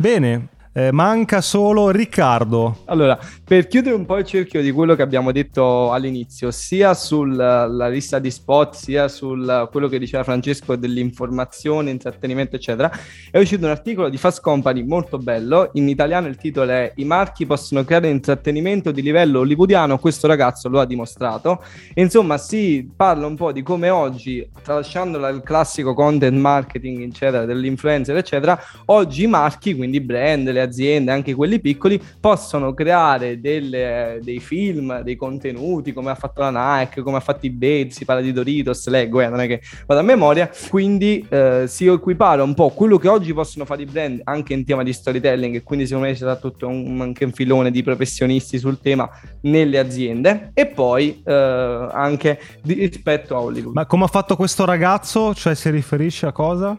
Bene, 0.00 0.48
eh, 0.76 0.92
manca 0.92 1.40
solo 1.40 1.88
Riccardo. 1.88 2.80
Allora, 2.84 3.18
per 3.42 3.66
chiudere 3.66 3.94
un 3.94 4.04
po' 4.04 4.18
il 4.18 4.26
cerchio 4.26 4.60
di 4.60 4.70
quello 4.70 4.94
che 4.94 5.00
abbiamo 5.00 5.32
detto 5.32 5.90
all'inizio, 5.90 6.50
sia 6.50 6.92
sulla 6.92 7.88
lista 7.88 8.18
di 8.18 8.30
spot, 8.30 8.74
sia 8.74 9.08
su 9.08 9.34
quello 9.70 9.88
che 9.88 9.98
diceva 9.98 10.22
Francesco 10.22 10.76
dell'informazione, 10.76 11.90
intrattenimento, 11.90 12.56
eccetera, 12.56 12.92
è 13.30 13.38
uscito 13.38 13.64
un 13.64 13.70
articolo 13.70 14.10
di 14.10 14.18
Fast 14.18 14.42
Company 14.42 14.82
molto 14.82 15.16
bello. 15.16 15.70
In 15.74 15.88
italiano 15.88 16.26
il 16.26 16.36
titolo 16.36 16.70
è 16.70 16.92
I 16.96 17.04
marchi 17.04 17.46
possono 17.46 17.82
creare 17.82 18.10
intrattenimento 18.10 18.90
di 18.90 19.00
livello 19.00 19.40
hollywoodiano, 19.40 19.98
questo 19.98 20.26
ragazzo 20.26 20.68
lo 20.68 20.78
ha 20.78 20.84
dimostrato. 20.84 21.62
E 21.94 22.02
insomma, 22.02 22.36
si 22.36 22.86
parla 22.94 23.26
un 23.26 23.36
po' 23.36 23.50
di 23.50 23.62
come 23.62 23.88
oggi, 23.88 24.46
tralasciando 24.62 25.16
la- 25.16 25.30
il 25.30 25.40
classico 25.42 25.94
content 25.94 26.36
marketing, 26.36 27.02
eccetera, 27.04 27.46
dell'influencer, 27.46 28.14
eccetera, 28.14 28.60
oggi 28.86 29.22
i 29.22 29.26
marchi, 29.26 29.74
quindi 29.74 30.02
brand, 30.02 30.50
le 30.50 30.64
aziende, 30.66 31.10
anche 31.12 31.34
quelli 31.34 31.60
piccoli, 31.60 32.00
possono 32.20 32.74
creare 32.74 33.40
delle- 33.40 34.20
dei 34.22 34.38
film, 34.40 35.00
dei 35.02 35.16
contenuti, 35.16 35.92
come 35.92 36.10
ha 36.10 36.14
fatto 36.14 36.40
la 36.42 36.78
Nike, 36.80 37.02
come 37.02 37.16
ha 37.16 37.20
fatto 37.20 37.46
eBay, 37.46 37.90
si 37.90 38.04
parla 38.04 38.22
di 38.22 38.32
Doritos, 38.32 38.86
leggo, 38.88 39.20
eh, 39.20 39.28
non 39.28 39.40
è 39.40 39.46
che 39.46 39.60
vado 39.86 40.00
a 40.00 40.04
memoria, 40.04 40.50
quindi 40.68 41.26
eh, 41.28 41.64
si 41.66 41.86
equipara 41.86 42.42
un 42.42 42.54
po' 42.54 42.70
quello 42.70 42.98
che 42.98 43.08
oggi 43.08 43.32
possono 43.32 43.64
fare 43.64 43.82
i 43.82 43.86
brand 43.86 44.20
anche 44.24 44.52
in 44.52 44.64
tema 44.64 44.82
di 44.82 44.92
storytelling 44.92 45.54
e 45.56 45.62
quindi 45.62 45.86
secondo 45.86 46.08
me 46.08 46.12
c'è 46.14 46.20
stato 46.20 46.50
tutto 46.50 46.68
un, 46.68 47.00
anche 47.00 47.24
un 47.24 47.32
filone 47.32 47.70
di 47.70 47.82
professionisti 47.82 48.58
sul 48.58 48.80
tema 48.80 49.08
nelle 49.42 49.78
aziende 49.78 50.50
e 50.54 50.66
poi 50.66 51.22
eh, 51.24 51.32
anche 51.92 52.38
di- 52.62 52.74
rispetto 52.74 53.36
a 53.36 53.40
Hollywood. 53.40 53.74
Ma 53.74 53.86
come 53.86 54.04
ha 54.04 54.08
fatto 54.08 54.36
questo 54.36 54.64
ragazzo? 54.64 55.34
Cioè 55.34 55.54
si 55.54 55.70
riferisce 55.70 56.26
a 56.26 56.32
cosa? 56.32 56.76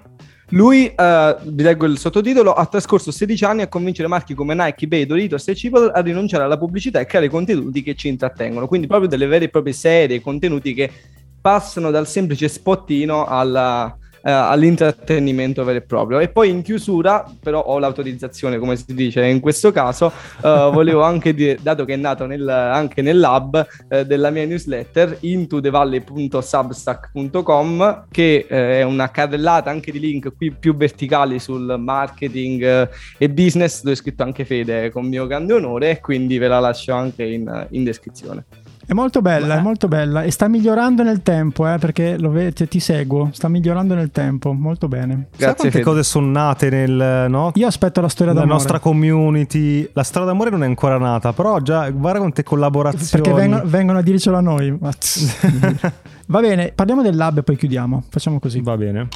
Lui, 0.51 0.87
eh, 0.87 1.35
vi 1.43 1.61
leggo 1.61 1.85
il 1.85 1.97
sottotitolo, 1.97 2.53
ha 2.53 2.65
trascorso 2.67 3.11
16 3.11 3.43
anni 3.43 3.61
a 3.63 3.67
convincere 3.67 4.07
marchi 4.07 4.33
come 4.33 4.53
Nike, 4.53 4.85
eBay, 4.85 5.05
Doritos 5.05 5.45
e 5.49 5.55
Cipoll 5.55 5.91
a 5.93 5.99
rinunciare 5.99 6.43
alla 6.43 6.57
pubblicità 6.57 7.01
e 7.01 7.05
creare 7.05 7.27
contenuti 7.27 7.83
che 7.83 7.95
ci 7.95 8.07
intrattengono. 8.07 8.67
Quindi 8.67 8.87
proprio 8.87 9.09
delle 9.09 9.25
vere 9.25 9.45
e 9.45 9.49
proprie 9.49 9.73
serie, 9.73 10.21
contenuti 10.21 10.73
che 10.73 10.89
passano 11.41 11.91
dal 11.91 12.07
semplice 12.07 12.47
spottino 12.47 13.25
alla- 13.25 13.97
all'intrattenimento 14.31 15.63
vero 15.63 15.77
e 15.77 15.81
proprio. 15.81 16.19
E 16.19 16.27
poi 16.29 16.49
in 16.49 16.61
chiusura, 16.61 17.25
però 17.41 17.61
ho 17.61 17.79
l'autorizzazione, 17.79 18.57
come 18.57 18.75
si 18.75 18.93
dice 18.93 19.25
in 19.25 19.39
questo 19.39 19.71
caso, 19.71 20.11
eh, 20.41 20.41
volevo 20.71 21.03
anche 21.03 21.33
dire, 21.33 21.57
dato 21.61 21.85
che 21.85 21.93
è 21.93 21.97
nato 21.97 22.25
nel- 22.25 22.49
anche 22.49 23.01
nel 23.01 23.19
lab 23.19 23.65
eh, 23.89 24.05
della 24.05 24.29
mia 24.29 24.45
newsletter, 24.45 25.17
intothevalle.substack.com, 25.21 28.05
che 28.11 28.45
eh, 28.47 28.79
è 28.79 28.83
una 28.83 29.09
carrellata 29.11 29.69
anche 29.69 29.91
di 29.91 29.99
link 29.99 30.35
qui 30.35 30.51
più 30.51 30.75
verticali 30.75 31.39
sul 31.39 31.75
marketing 31.79 32.63
eh, 32.63 32.89
e 33.17 33.29
business, 33.29 33.81
dove 33.81 33.93
è 33.93 33.97
scritto 33.97 34.23
anche 34.23 34.43
Fede 34.45 34.91
con 34.91 35.07
mio 35.07 35.27
grande 35.27 35.53
onore, 35.53 35.99
quindi 36.01 36.37
ve 36.37 36.47
la 36.47 36.59
lascio 36.59 36.93
anche 36.93 37.23
in, 37.23 37.67
in 37.71 37.83
descrizione. 37.83 38.45
È 38.89 38.93
molto 38.93 39.21
bella, 39.21 39.57
è 39.57 39.61
molto 39.61 39.89
bella 39.89 40.23
e 40.23 40.31
sta 40.31 40.47
migliorando 40.47 41.03
nel 41.03 41.21
tempo, 41.21 41.67
eh, 41.67 41.77
perché 41.77 42.17
lo 42.17 42.29
vedi, 42.29 42.69
ti 42.69 42.79
seguo, 42.79 43.31
sta 43.33 43.49
migliorando 43.49 43.93
nel 43.95 44.11
tempo, 44.11 44.53
molto 44.53 44.87
bene. 44.87 45.27
Sai 45.35 45.55
quante 45.55 45.81
cose 45.81 46.03
sono 46.03 46.27
nate 46.27 46.69
nel, 46.69 47.25
no? 47.29 47.51
Io 47.55 47.67
aspetto 47.67 47.99
la 47.99 48.07
storia 48.07 48.31
La 48.31 48.39
d'amore. 48.39 48.57
nostra 48.57 48.79
community. 48.79 49.89
La 49.91 50.03
storia 50.03 50.29
d'amore 50.29 50.51
non 50.51 50.63
è 50.63 50.67
ancora 50.67 50.97
nata, 50.97 51.33
però 51.33 51.59
già 51.59 51.89
guarda 51.89 52.19
quante 52.19 52.43
collaborazioni. 52.43 53.23
Perché 53.23 53.33
vengono, 53.33 53.63
vengono 53.65 53.97
a 53.99 54.01
dircelo 54.01 54.37
a 54.37 54.41
noi. 54.41 54.73
Va 56.29 56.39
bene, 56.39 56.71
parliamo 56.73 57.01
del 57.01 57.17
lab 57.17 57.39
e 57.39 57.43
poi 57.43 57.57
chiudiamo. 57.57 58.03
Facciamo 58.09 58.39
così. 58.39 58.61
Va 58.61 58.77
bene. 58.77 59.09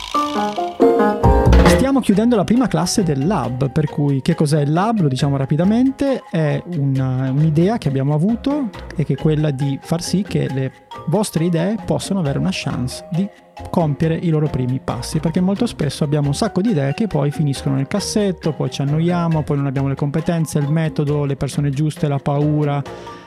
Stiamo 1.76 2.00
chiudendo 2.00 2.36
la 2.36 2.44
prima 2.44 2.68
classe 2.68 3.02
del 3.04 3.26
lab, 3.26 3.72
per 3.72 3.90
cui 3.90 4.22
che 4.22 4.36
cos'è 4.36 4.62
il 4.62 4.72
lab? 4.72 5.00
Lo 5.02 5.08
diciamo 5.08 5.36
rapidamente, 5.36 6.22
è 6.30 6.62
una- 6.78 7.32
un'idea 7.32 7.78
che 7.80 7.88
abbiamo 7.88 8.14
avuto 8.14 8.70
e 8.96 9.04
che 9.04 9.14
è 9.14 9.16
quella 9.18 9.50
di 9.52 9.80
far 9.82 10.02
sì 10.02 10.22
che 10.22 10.48
le 10.54 10.72
vostre 11.08 11.46
idee 11.46 11.78
possano 11.84 12.20
avere 12.20 12.38
una 12.38 12.52
chance 12.52 13.06
di 13.12 13.28
compiere 13.70 14.16
i 14.16 14.30
loro 14.30 14.48
primi 14.48 14.80
passi, 14.84 15.20
perché 15.20 15.40
molto 15.40 15.66
spesso 15.66 16.04
abbiamo 16.04 16.28
un 16.28 16.34
sacco 16.34 16.62
di 16.62 16.72
idee 16.72 16.94
che 16.94 17.08
poi 17.08 17.32
finiscono 17.32 17.76
nel 17.76 17.88
cassetto, 17.88 18.54
poi 18.54 18.70
ci 18.70 18.82
annoiamo, 18.82 19.44
poi 19.44 19.58
non 19.58 19.66
abbiamo 19.68 19.88
le 19.88 19.96
competenze, 19.96 20.60
il 20.60 20.70
metodo, 20.70 21.26
le 21.26 21.36
persone 21.36 21.70
giuste, 21.70 22.08
la 22.08 22.18
paura, 22.18 22.82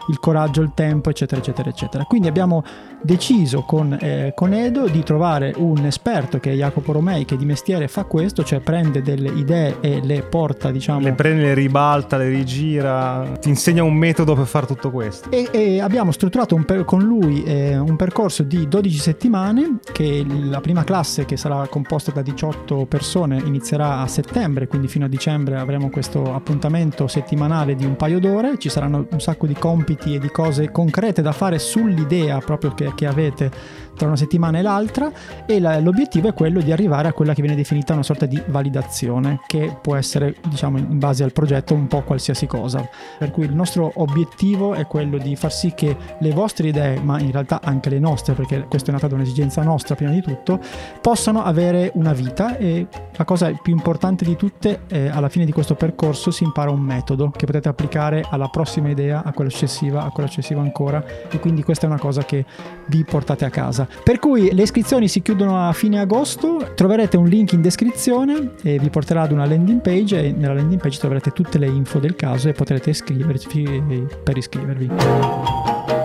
il 0.09 0.19
coraggio, 0.21 0.61
il 0.61 0.73
tempo, 0.75 1.11
eccetera, 1.11 1.41
eccetera, 1.41 1.69
eccetera. 1.71 2.05
Quindi 2.05 2.29
abbiamo 2.29 2.63
deciso 3.03 3.63
con, 3.63 3.97
eh, 4.01 4.33
con 4.35 4.53
Edo 4.53 4.87
di 4.89 5.03
trovare 5.03 5.55
un 5.57 5.85
esperto 5.85 6.39
che 6.39 6.53
è 6.53 6.55
Jacopo 6.55 6.93
Romei, 6.93 7.25
che 7.25 7.37
di 7.37 7.45
mestiere 7.45 7.89
fa 7.89 8.05
questo, 8.05 8.45
cioè 8.45 8.61
prende 8.61 9.03
delle 9.03 9.31
idee 9.31 9.77
e 9.81 10.01
le 10.03 10.23
porta, 10.23 10.71
diciamo, 10.71 11.01
Le 11.01 11.13
prende, 11.13 11.43
le 11.43 11.55
ribalta, 11.55 12.17
le 12.17 12.29
rigira, 12.29 13.33
ti 13.41 13.49
insegna 13.49 13.83
un 13.83 13.95
metodo 13.95 14.35
per 14.35 14.47
fare 14.47 14.67
tutto 14.67 14.91
questo. 14.91 15.31
e, 15.31 15.49
e 15.51 15.81
abbiamo 15.81 16.11
strutturato 16.13 16.57
per- 16.65 16.85
con 16.85 17.03
lui 17.03 17.43
eh, 17.45 17.77
un 17.79 17.97
percorso 17.97 18.43
di 18.43 18.69
12 18.69 18.99
settimane 18.99 19.79
che 19.93 20.24
la 20.49 20.61
prima 20.61 20.85
classe 20.85 21.25
che 21.25 21.37
sarà 21.37 21.67
composta 21.69 22.11
da 22.11 22.23
18 22.23 22.87
persone 22.87 23.39
inizierà 23.45 24.01
a 24.01 24.07
settembre 24.07 24.67
quindi 24.67 24.89
fino 24.89 25.05
a 25.05 25.09
dicembre 25.09 25.59
avremo 25.59 25.91
questo 25.91 26.35
appuntamento 26.35 27.07
settimanale 27.07 27.75
di 27.75 27.85
un 27.85 27.97
paio 27.97 28.21
d'ore. 28.21 28.59
Ci 28.59 28.69
saranno 28.69 29.07
un 29.11 29.21
sacco 29.21 29.47
di 29.47 29.55
compiti 29.55 30.15
e 30.15 30.19
di 30.19 30.29
cose 30.29 30.71
concrete 30.71 31.23
da 31.23 31.33
fare 31.33 31.59
sull'idea 31.59 32.39
proprio 32.39 32.73
che, 32.75 32.93
che 32.95 33.07
avete 33.07 33.51
tra 33.95 34.07
una 34.07 34.17
settimana 34.17 34.59
e 34.59 34.63
l'altra 34.63 35.11
e 35.47 35.61
la- 35.61 35.79
l'obiettivo 35.79 36.29
è 36.29 36.35
quello 36.35 36.61
di 36.61 36.73
arrivare 36.73 37.09
a 37.09 37.13
quella 37.13 37.33
che 37.33 37.43
viene 37.43 37.57
definita 37.57 37.93
una 37.93 38.03
sorta 38.03 38.27
di 38.27 38.41
validazione 38.47 39.41
che 39.47 39.77
può 39.81 39.95
essere 39.97 40.37
diciamo 40.49 40.79
in 40.79 40.99
base 40.99 41.23
al 41.23 41.33
progetto 41.33 41.75
un 41.75 41.87
po' 41.87 42.03
qualsiasi 42.03 42.47
cosa. 42.47 42.89
Per 43.19 43.31
cui 43.31 43.45
il 43.45 43.55
nostro 43.55 43.93
obiettivo 43.97 44.75
è 44.75 44.87
quello 44.87 45.19
di 45.19 45.37
far 45.37 45.53
sì 45.53 45.73
che 45.75 45.97
le 46.19 46.31
vostre 46.33 46.69
idee 46.69 47.01
ma 47.01 47.21
in 47.21 47.31
realtà 47.31 47.61
anche 47.63 47.91
le 47.91 47.99
nostre 47.99 48.35
perché 48.35 48.67
questo 48.69 48.91
è 48.91 48.93
nata 48.93 49.07
da 49.07 49.15
un'esigenza 49.15 49.63
nostra 49.63 49.95
prima 50.05 50.11
di 50.11 50.23
tutto 50.23 50.61
possano 51.01 51.43
avere 51.43 51.91
una 51.95 52.13
vita 52.13 52.57
e 52.57 52.87
la 53.17 53.25
cosa 53.25 53.51
più 53.63 53.73
importante 53.73 54.25
di 54.25 54.37
tutte 54.37 54.81
è 54.87 55.09
alla 55.09 55.29
fine 55.29 55.45
di 55.45 55.53
questo 55.53 55.75
percorso 55.75 56.31
si 56.31 56.45
impara 56.45 56.71
un 56.71 56.81
metodo 56.81 57.31
che 57.31 57.47
potete 57.47 57.69
applicare 57.69 58.25
alla 58.29 58.49
prossima 58.49 58.91
idea 58.91 59.23
a 59.25 59.33
quella 59.33 59.51
successiva 59.51 60.05
a 60.05 60.11
quella 60.11 60.29
successiva 60.29 60.61
ancora 60.61 61.05
e 61.31 61.39
quindi 61.39 61.63
questa 61.63 61.87
è 61.87 61.89
una 61.89 61.99
cosa 61.99 62.25
che 62.25 62.45
vi 62.87 63.05
portate 63.05 63.45
a 63.45 63.51
casa. 63.51 63.87
Per 64.03 64.19
cui 64.19 64.53
le 64.53 64.63
iscrizioni 64.63 65.09
si 65.09 65.23
chiudono 65.23 65.67
a 65.67 65.73
fine 65.73 66.01
agosto 66.01 66.73
troverete 66.75 67.17
un 67.17 67.27
link 67.27 67.53
in 67.53 67.63
descrizione 67.63 68.53
e 68.63 68.79
vi 68.79 68.91
porterà 68.91 69.23
ad 69.23 69.33
una 69.33 69.47
landing 69.47 69.81
page 69.81 70.21
e 70.21 70.33
nella 70.33 70.55
landing 70.55 70.81
page 70.81 70.99
troverete 70.99 71.31
tutte 71.31 71.59
le 71.59 71.67
info 71.67 71.99
del 71.99 72.17
caso 72.17 72.49
e 72.49 72.53
potrete 72.53 72.91
iscrivervi 72.91 74.07
per 74.23 74.37
iscrivervi 74.37 76.04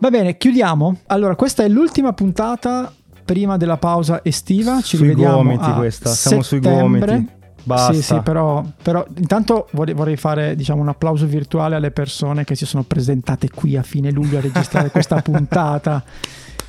Va 0.00 0.08
bene, 0.08 0.38
chiudiamo. 0.38 0.96
Allora, 1.08 1.36
questa 1.36 1.62
è 1.62 1.68
l'ultima 1.68 2.14
puntata 2.14 2.90
prima 3.22 3.58
della 3.58 3.76
pausa 3.76 4.20
estiva. 4.24 4.80
Ci 4.80 4.96
Sui 4.96 5.08
rivediamo 5.08 5.36
gomiti 5.36 5.64
a 5.64 5.74
questa, 5.74 6.08
siamo 6.10 6.42
sui 6.42 6.60
settembre. 6.62 7.12
gomiti. 7.12 7.32
Basta. 7.62 7.92
Sì, 7.92 8.02
sì, 8.02 8.20
però, 8.20 8.64
però 8.82 9.04
intanto 9.18 9.68
vorrei, 9.72 9.94
vorrei 9.94 10.16
fare 10.16 10.56
diciamo, 10.56 10.80
un 10.80 10.88
applauso 10.88 11.26
virtuale 11.26 11.76
alle 11.76 11.90
persone 11.90 12.44
che 12.44 12.54
si 12.54 12.64
sono 12.64 12.82
presentate 12.82 13.50
qui 13.50 13.76
a 13.76 13.82
fine 13.82 14.10
luglio 14.10 14.38
a 14.38 14.40
registrare 14.40 14.90
questa 14.90 15.20
puntata. 15.22 16.02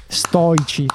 Stoici. 0.07 0.85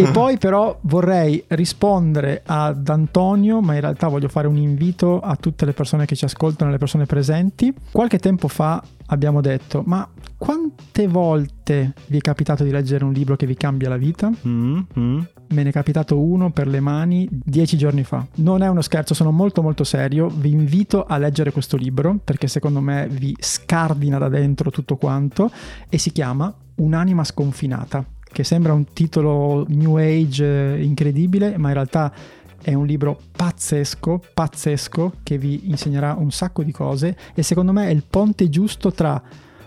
E 0.00 0.12
poi 0.12 0.38
però 0.38 0.78
vorrei 0.82 1.42
rispondere 1.48 2.42
ad 2.46 2.88
Antonio, 2.88 3.60
ma 3.60 3.74
in 3.74 3.80
realtà 3.80 4.06
voglio 4.06 4.28
fare 4.28 4.46
un 4.46 4.56
invito 4.56 5.18
a 5.18 5.34
tutte 5.34 5.64
le 5.64 5.72
persone 5.72 6.06
che 6.06 6.14
ci 6.14 6.24
ascoltano, 6.24 6.70
le 6.70 6.78
persone 6.78 7.04
presenti. 7.04 7.74
Qualche 7.90 8.20
tempo 8.20 8.46
fa 8.46 8.80
abbiamo 9.06 9.40
detto, 9.40 9.82
ma 9.86 10.08
quante 10.36 11.08
volte 11.08 11.94
vi 12.06 12.18
è 12.18 12.20
capitato 12.20 12.62
di 12.62 12.70
leggere 12.70 13.04
un 13.04 13.12
libro 13.12 13.34
che 13.34 13.44
vi 13.44 13.56
cambia 13.56 13.88
la 13.88 13.96
vita? 13.96 14.30
Mm, 14.46 14.78
mm. 14.98 15.18
Me 15.48 15.62
ne 15.64 15.70
è 15.70 15.72
capitato 15.72 16.16
uno 16.20 16.52
per 16.52 16.68
le 16.68 16.78
mani 16.78 17.26
dieci 17.28 17.76
giorni 17.76 18.04
fa. 18.04 18.24
Non 18.36 18.62
è 18.62 18.68
uno 18.68 18.82
scherzo, 18.82 19.14
sono 19.14 19.32
molto 19.32 19.62
molto 19.62 19.82
serio. 19.82 20.28
Vi 20.28 20.50
invito 20.50 21.06
a 21.06 21.18
leggere 21.18 21.50
questo 21.50 21.76
libro 21.76 22.20
perché 22.22 22.46
secondo 22.46 22.80
me 22.80 23.08
vi 23.10 23.34
scardina 23.36 24.18
da 24.18 24.28
dentro 24.28 24.70
tutto 24.70 24.94
quanto 24.94 25.50
e 25.88 25.98
si 25.98 26.12
chiama 26.12 26.54
Un'anima 26.78 27.24
sconfinata, 27.24 28.04
che 28.30 28.44
sembra 28.44 28.72
un 28.72 28.92
titolo 28.92 29.64
new 29.68 29.96
age 29.96 30.74
eh, 30.74 30.82
incredibile, 30.82 31.56
ma 31.56 31.68
in 31.68 31.74
realtà 31.74 32.12
è 32.60 32.74
un 32.74 32.86
libro 32.86 33.18
pazzesco, 33.32 34.22
pazzesco, 34.34 35.14
che 35.22 35.38
vi 35.38 35.68
insegnerà 35.70 36.14
un 36.18 36.30
sacco 36.30 36.62
di 36.62 36.72
cose 36.72 37.16
e 37.34 37.42
secondo 37.42 37.72
me 37.72 37.88
è 37.88 37.90
il 37.90 38.04
ponte 38.08 38.48
giusto 38.48 38.92
tra 38.92 39.22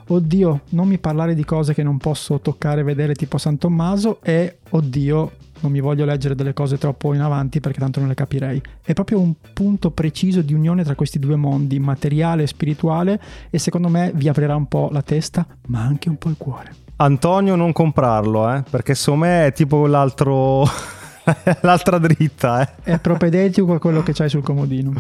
oddio, 0.08 0.62
non 0.70 0.88
mi 0.88 0.98
parlare 0.98 1.36
di 1.36 1.46
cose 1.46 1.74
che 1.74 1.84
non 1.84 1.98
posso 1.98 2.40
toccare 2.40 2.84
vedere 2.84 3.14
tipo 3.14 3.38
San 3.38 3.58
Tommaso 3.58 4.22
e 4.22 4.58
oddio, 4.70 5.32
non 5.62 5.72
mi 5.72 5.80
voglio 5.80 6.06
leggere 6.06 6.36
delle 6.36 6.54
cose 6.54 6.78
troppo 6.78 7.14
in 7.14 7.22
avanti 7.22 7.60
perché 7.60 7.80
tanto 7.80 8.00
non 8.00 8.10
le 8.10 8.16
capirei. 8.16 8.62
È 8.84 8.94
proprio 8.94 9.20
un 9.20 9.34
punto 9.54 9.92
preciso 9.92 10.42
di 10.42 10.54
unione 10.54 10.84
tra 10.84 10.96
questi 10.96 11.20
due 11.20 11.36
mondi, 11.36 11.80
materiale 11.80 12.44
e 12.44 12.48
spirituale, 12.48 13.22
e 13.50 13.58
secondo 13.58 13.88
me 13.88 14.12
vi 14.14 14.28
aprirà 14.28 14.56
un 14.56 14.68
po' 14.68 14.90
la 14.92 15.02
testa, 15.02 15.46
ma 15.68 15.82
anche 15.82 16.10
un 16.10 16.18
po' 16.18 16.30
il 16.30 16.38
cuore. 16.38 16.76
Antonio 17.02 17.56
non 17.56 17.72
comprarlo, 17.72 18.54
eh, 18.54 18.64
perché 18.70 18.94
secondo 18.94 19.26
me 19.26 19.48
è 19.48 19.54
tipo 19.54 19.88
l'altro... 19.88 20.66
l'altra 21.62 21.98
dritta, 21.98 22.62
eh. 22.62 22.92
È 22.92 23.00
propedeutico 23.00 23.74
a 23.74 23.80
quello 23.80 24.04
che 24.04 24.14
c'hai 24.14 24.30
sul 24.30 24.44
comodino. 24.44 24.94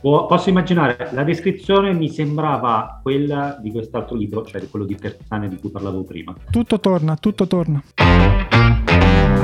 Po- 0.00 0.26
Posso 0.26 0.50
immaginare, 0.50 1.08
la 1.12 1.24
descrizione 1.24 1.94
mi 1.94 2.10
sembrava 2.10 3.00
quella 3.02 3.56
di 3.58 3.72
quest'altro 3.72 4.16
libro, 4.16 4.44
cioè 4.44 4.68
quello 4.68 4.84
di 4.84 4.96
Terzane 4.96 5.48
di 5.48 5.56
cui 5.56 5.70
parlavo 5.70 6.04
prima. 6.04 6.34
Tutto 6.50 6.78
torna, 6.78 7.16
tutto 7.16 7.46
torna. 7.46 7.82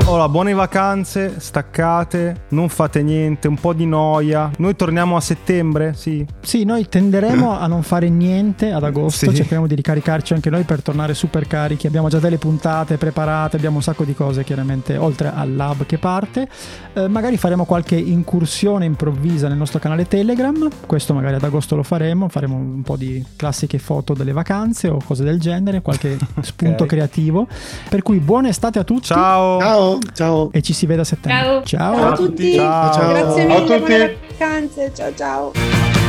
Ora, 0.07 0.29
buone 0.29 0.53
vacanze, 0.53 1.39
staccate, 1.39 2.43
non 2.49 2.69
fate 2.69 3.01
niente, 3.01 3.47
un 3.47 3.55
po' 3.55 3.73
di 3.73 3.87
noia. 3.87 4.51
Noi 4.59 4.75
torniamo 4.75 5.15
a 5.15 5.19
settembre, 5.19 5.93
sì. 5.95 6.23
Sì, 6.41 6.63
noi 6.63 6.87
tenderemo 6.87 7.57
a 7.57 7.65
non 7.65 7.81
fare 7.81 8.07
niente 8.07 8.71
ad 8.71 8.83
agosto, 8.83 9.31
Sì. 9.31 9.35
cercheremo 9.37 9.65
di 9.65 9.73
ricaricarci 9.73 10.33
anche 10.33 10.51
noi 10.51 10.61
per 10.61 10.83
tornare 10.83 11.15
super 11.15 11.47
carichi. 11.47 11.87
Abbiamo 11.87 12.07
già 12.07 12.19
delle 12.19 12.37
puntate 12.37 12.97
preparate, 12.97 13.57
abbiamo 13.57 13.77
un 13.77 13.81
sacco 13.81 14.03
di 14.03 14.13
cose 14.13 14.43
chiaramente 14.43 14.95
oltre 14.95 15.31
al 15.33 15.55
lab 15.55 15.87
che 15.87 15.97
parte. 15.97 16.47
Eh, 16.93 17.07
magari 17.07 17.35
faremo 17.37 17.65
qualche 17.65 17.95
incursione 17.95 18.85
improvvisa 18.85 19.47
nel 19.47 19.57
nostro 19.57 19.79
canale 19.79 20.07
Telegram, 20.07 20.69
questo 20.85 21.15
magari 21.15 21.33
ad 21.33 21.43
agosto 21.43 21.75
lo 21.75 21.83
faremo, 21.83 22.29
faremo 22.29 22.55
un 22.55 22.83
po' 22.83 22.95
di 22.95 23.25
classiche 23.35 23.79
foto 23.79 24.13
delle 24.13 24.33
vacanze 24.33 24.87
o 24.87 24.99
cose 25.03 25.23
del 25.23 25.39
genere, 25.39 25.81
qualche 25.81 26.15
spunto 26.41 26.83
Ok. 26.83 26.89
creativo. 26.89 27.47
Per 27.89 28.03
cui 28.03 28.19
buona 28.19 28.49
estate 28.49 28.77
a 28.77 28.83
tutti. 28.83 29.07
Ciao. 29.07 29.59
Ciao, 29.59 29.94
ciao. 30.13 30.49
E 30.51 30.61
ci 30.61 30.73
si 30.73 30.85
vede 30.85 31.01
a 31.01 31.03
settembre. 31.03 31.41
Ciao. 31.41 31.63
Ciao. 31.63 31.95
Ciao 31.95 32.11
a 32.11 32.15
tutti, 32.15 32.53
Ciao. 32.53 32.93
Ciao. 32.93 33.09
grazie 33.09 33.47
Ciao 33.47 33.57
a 33.57 33.61
mille, 33.61 33.77
tutti. 33.77 33.79
buone 33.89 34.17
vacanze, 34.37 34.91
ciao 34.93 35.13
ciao. 35.15 36.04